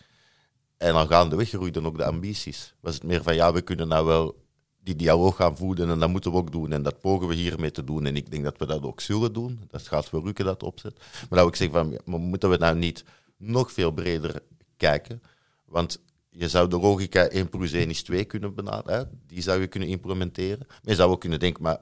[0.77, 2.75] En dan gaandeweg groeiden ook de ambities.
[2.81, 4.45] Was het meer van ja, we kunnen nou wel
[4.83, 6.73] die dialoog gaan voeden en dat moeten we ook doen.
[6.73, 8.07] En dat pogen we hiermee te doen.
[8.07, 9.61] En ik denk dat we dat ook zullen doen.
[9.69, 10.99] Dat gaat voor Rukken dat opzet.
[11.31, 13.05] Maar dat ik zeg van, moeten we nou niet
[13.37, 14.43] nog veel breder
[14.77, 15.23] kijken?
[15.65, 16.01] Want
[16.31, 19.21] je zou de logica 1 plus 1 is 2 kunnen benaderen.
[19.27, 20.67] Die zou je kunnen implementeren.
[20.69, 21.81] Maar je zou ook kunnen denken, maar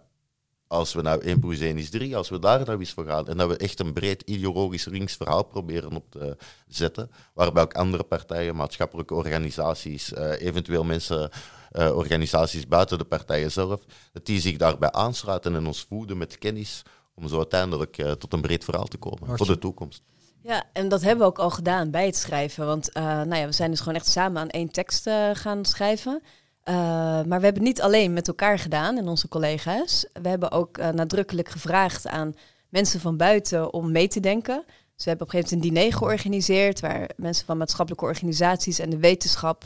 [0.70, 3.28] als we nou 1 plus 1 is 3, als we daar nou eens voor gaan
[3.28, 6.36] en dat we echt een breed ideologisch links verhaal proberen op te
[6.68, 11.30] zetten, waarbij ook andere partijen, maatschappelijke organisaties, uh, eventueel mensen,
[11.72, 16.38] uh, organisaties buiten de partijen zelf, dat die zich daarbij aansluiten en ons voeden met
[16.38, 16.82] kennis
[17.14, 20.02] om zo uiteindelijk uh, tot een breed verhaal te komen voor de toekomst.
[20.42, 22.66] Ja, en dat hebben we ook al gedaan bij het schrijven.
[22.66, 26.22] Want nou ja, we zijn dus gewoon echt samen aan één tekst gaan schrijven.
[26.64, 26.74] Uh,
[27.22, 30.06] maar we hebben niet alleen met elkaar gedaan en onze collega's.
[30.22, 32.34] We hebben ook uh, nadrukkelijk gevraagd aan
[32.68, 34.64] mensen van buiten om mee te denken.
[34.66, 38.78] Dus we hebben op een gegeven moment een diner georganiseerd waar mensen van maatschappelijke organisaties
[38.78, 39.64] en de wetenschap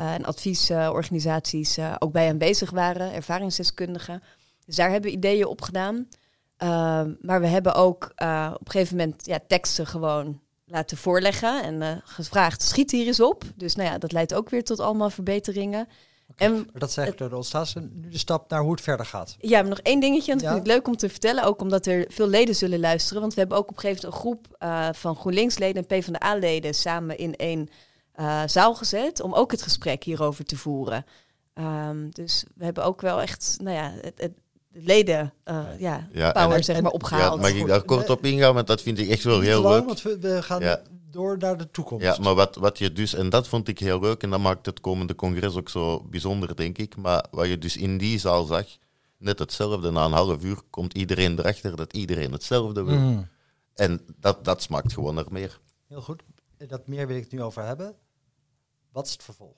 [0.00, 4.22] uh, en adviesorganisaties ook bij aanwezig waren, ervaringsdeskundigen.
[4.66, 6.08] Dus daar hebben we ideeën op gedaan.
[7.20, 8.20] maar we hebben ook op
[8.66, 13.44] een gegeven moment ja, teksten gewoon laten voorleggen en gevraagd, schiet hier eens op.
[13.54, 15.88] Dus nou ja, dat leidt ook weer tot allemaal verbeteringen.
[16.36, 19.36] En, maar dat zegt door de ontstaat nu de stap naar hoe het verder gaat.
[19.38, 21.86] Ja, maar nog één dingetje, en dat vind ik leuk om te vertellen, ook omdat
[21.86, 23.20] er veel leden zullen luisteren.
[23.20, 26.74] Want we hebben ook op een gegeven moment een groep uh, van GroenLinks-leden en PvdA-leden
[26.74, 27.68] samen in één
[28.20, 31.04] uh, zaal gezet om ook het gesprek hierover te voeren.
[31.54, 34.32] Um, dus we hebben ook wel echt, nou ja, het, het
[34.72, 37.34] leden uh, ja, ja, power en, zeg maar opgehaald.
[37.34, 39.84] Ja, mag ik daar kort op ingaan, want dat vind ik echt wel heel leuk.
[39.84, 42.04] Want we, we gaan ja door naar de toekomst.
[42.04, 44.66] Ja, maar wat, wat je dus, en dat vond ik heel leuk, en dat maakt
[44.66, 46.96] het komende congres ook zo bijzonder, denk ik.
[46.96, 48.66] Maar wat je dus in die zaal zag,
[49.18, 49.90] net hetzelfde.
[49.90, 52.98] Na een half uur komt iedereen erachter dat iedereen hetzelfde wil.
[52.98, 53.28] Mm.
[53.74, 55.60] En dat, dat smaakt gewoon naar meer.
[55.88, 56.22] Heel goed.
[56.68, 57.94] Dat meer wil ik het nu over hebben.
[58.92, 59.56] Wat is het vervolg?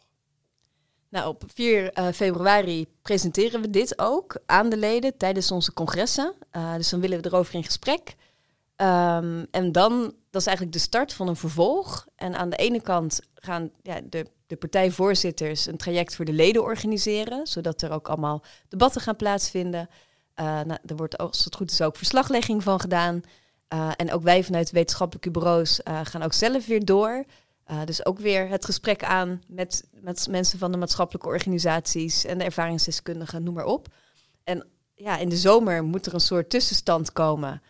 [1.09, 5.73] Nou, op 4 uh, eh, februari presenteren we dit ook aan de leden tijdens onze
[5.73, 6.35] congressen.
[6.53, 8.15] Uh, dus dan willen we erover in gesprek.
[8.77, 12.07] Um, en dan dat is eigenlijk de start van een vervolg.
[12.17, 16.63] En aan de ene kant gaan ja, de, de partijvoorzitters een traject voor de leden
[16.63, 19.89] organiseren, zodat er ook allemaal debatten gaan plaatsvinden.
[20.41, 23.21] Uh, nou, er wordt, als het goed is, ook verslaglegging van gedaan.
[23.75, 27.25] Uh, en ook wij vanuit wetenschappelijke bureaus uh, gaan ook zelf weer door.
[27.85, 32.45] dus ook weer het gesprek aan met, met mensen van de maatschappelijke organisaties en de
[32.45, 33.89] ervaringsdeskundigen, noem maar op.
[34.45, 37.63] En ja, in de zomer moet er een soort tussenstand komen.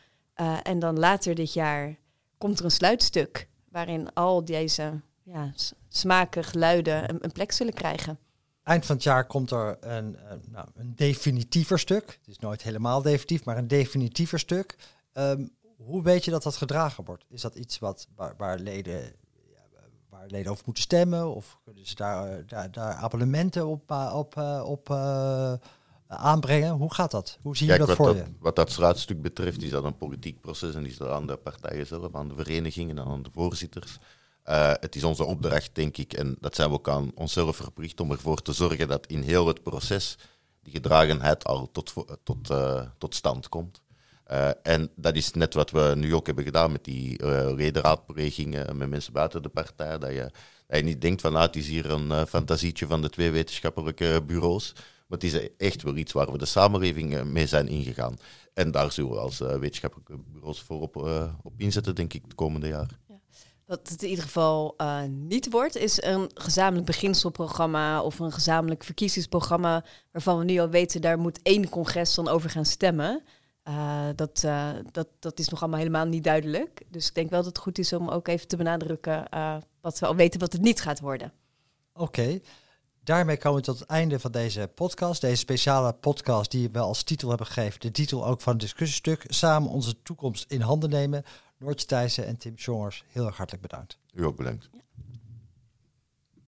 [0.62, 1.96] En dan later dit jaar
[2.38, 5.52] komt er een sluitstuk waarin al deze ja,
[5.88, 8.18] smaken, geluiden een, een, plek zullen krijgen.
[8.62, 10.16] Eind van het jaar komt er een,
[10.50, 12.06] nou, een definitiever stuk.
[12.06, 14.76] Het is nooit helemaal definitief, maar een definitiever stuk.
[15.12, 17.24] Um, hoe weet je dat dat gedragen wordt?
[17.28, 19.12] Is dat iets wat, waar, leden
[20.08, 21.34] waar leden over moeten stemmen?
[21.34, 25.68] Of kunnen ze daar, daar, daar abonnementen op, eh, op, eh, op, op
[26.06, 26.70] aanbrengen.
[26.70, 27.38] Hoe gaat dat?
[27.42, 28.24] Hoe zie je dat voor je?
[28.38, 31.86] Wat dat straatstuk betreft is dat een politiek proces en is dat aan de partijen
[31.86, 33.98] zelf, aan de verenigingen en aan de voorzitters.
[34.48, 38.00] Uh, het is onze opdracht, denk ik, en dat zijn we ook aan onszelf verplicht
[38.00, 40.18] om ervoor te zorgen dat in heel het proces
[40.62, 43.82] die gedragenheid al tot, tot, uh, tot stand komt.
[44.30, 48.88] Uh, en dat is net wat we nu ook hebben gedaan met die ledenraadplegingen met
[48.88, 49.98] mensen buiten de partij.
[49.98, 50.30] Dat je
[50.66, 54.22] Dat je niet denkt van, ah, het is hier een fantasietje van de twee wetenschappelijke
[54.26, 54.72] bureaus.
[55.06, 58.16] Maar het is echt wel iets waar we de samenleving mee zijn ingegaan.
[58.54, 60.96] En daar zullen we als wetenschappelijke bureaus voor op,
[61.42, 62.98] op inzetten, denk ik, het komende jaar.
[63.66, 68.84] Wat het in ieder geval uh, niet wordt, is een gezamenlijk beginselprogramma of een gezamenlijk
[68.84, 73.22] verkiezingsprogramma waarvan we nu al weten, daar moet één congres dan over gaan stemmen.
[73.68, 76.82] Uh, dat, uh, dat, dat is nog allemaal helemaal niet duidelijk.
[76.88, 79.28] Dus ik denk wel dat het goed is om ook even te benadrukken
[79.80, 81.32] wat we al weten wat het niet gaat worden.
[81.92, 82.40] Oké,
[83.04, 85.20] daarmee komen we tot het einde van deze podcast.
[85.20, 87.80] Deze speciale podcast die we als titel hebben gegeven.
[87.80, 89.24] De titel ook van het discussiestuk.
[89.26, 91.24] Samen onze toekomst in handen nemen.
[91.58, 93.98] Noortje Thijssen en Tim Jongers, heel erg hartelijk bedankt.
[94.14, 94.70] U ook bedankt.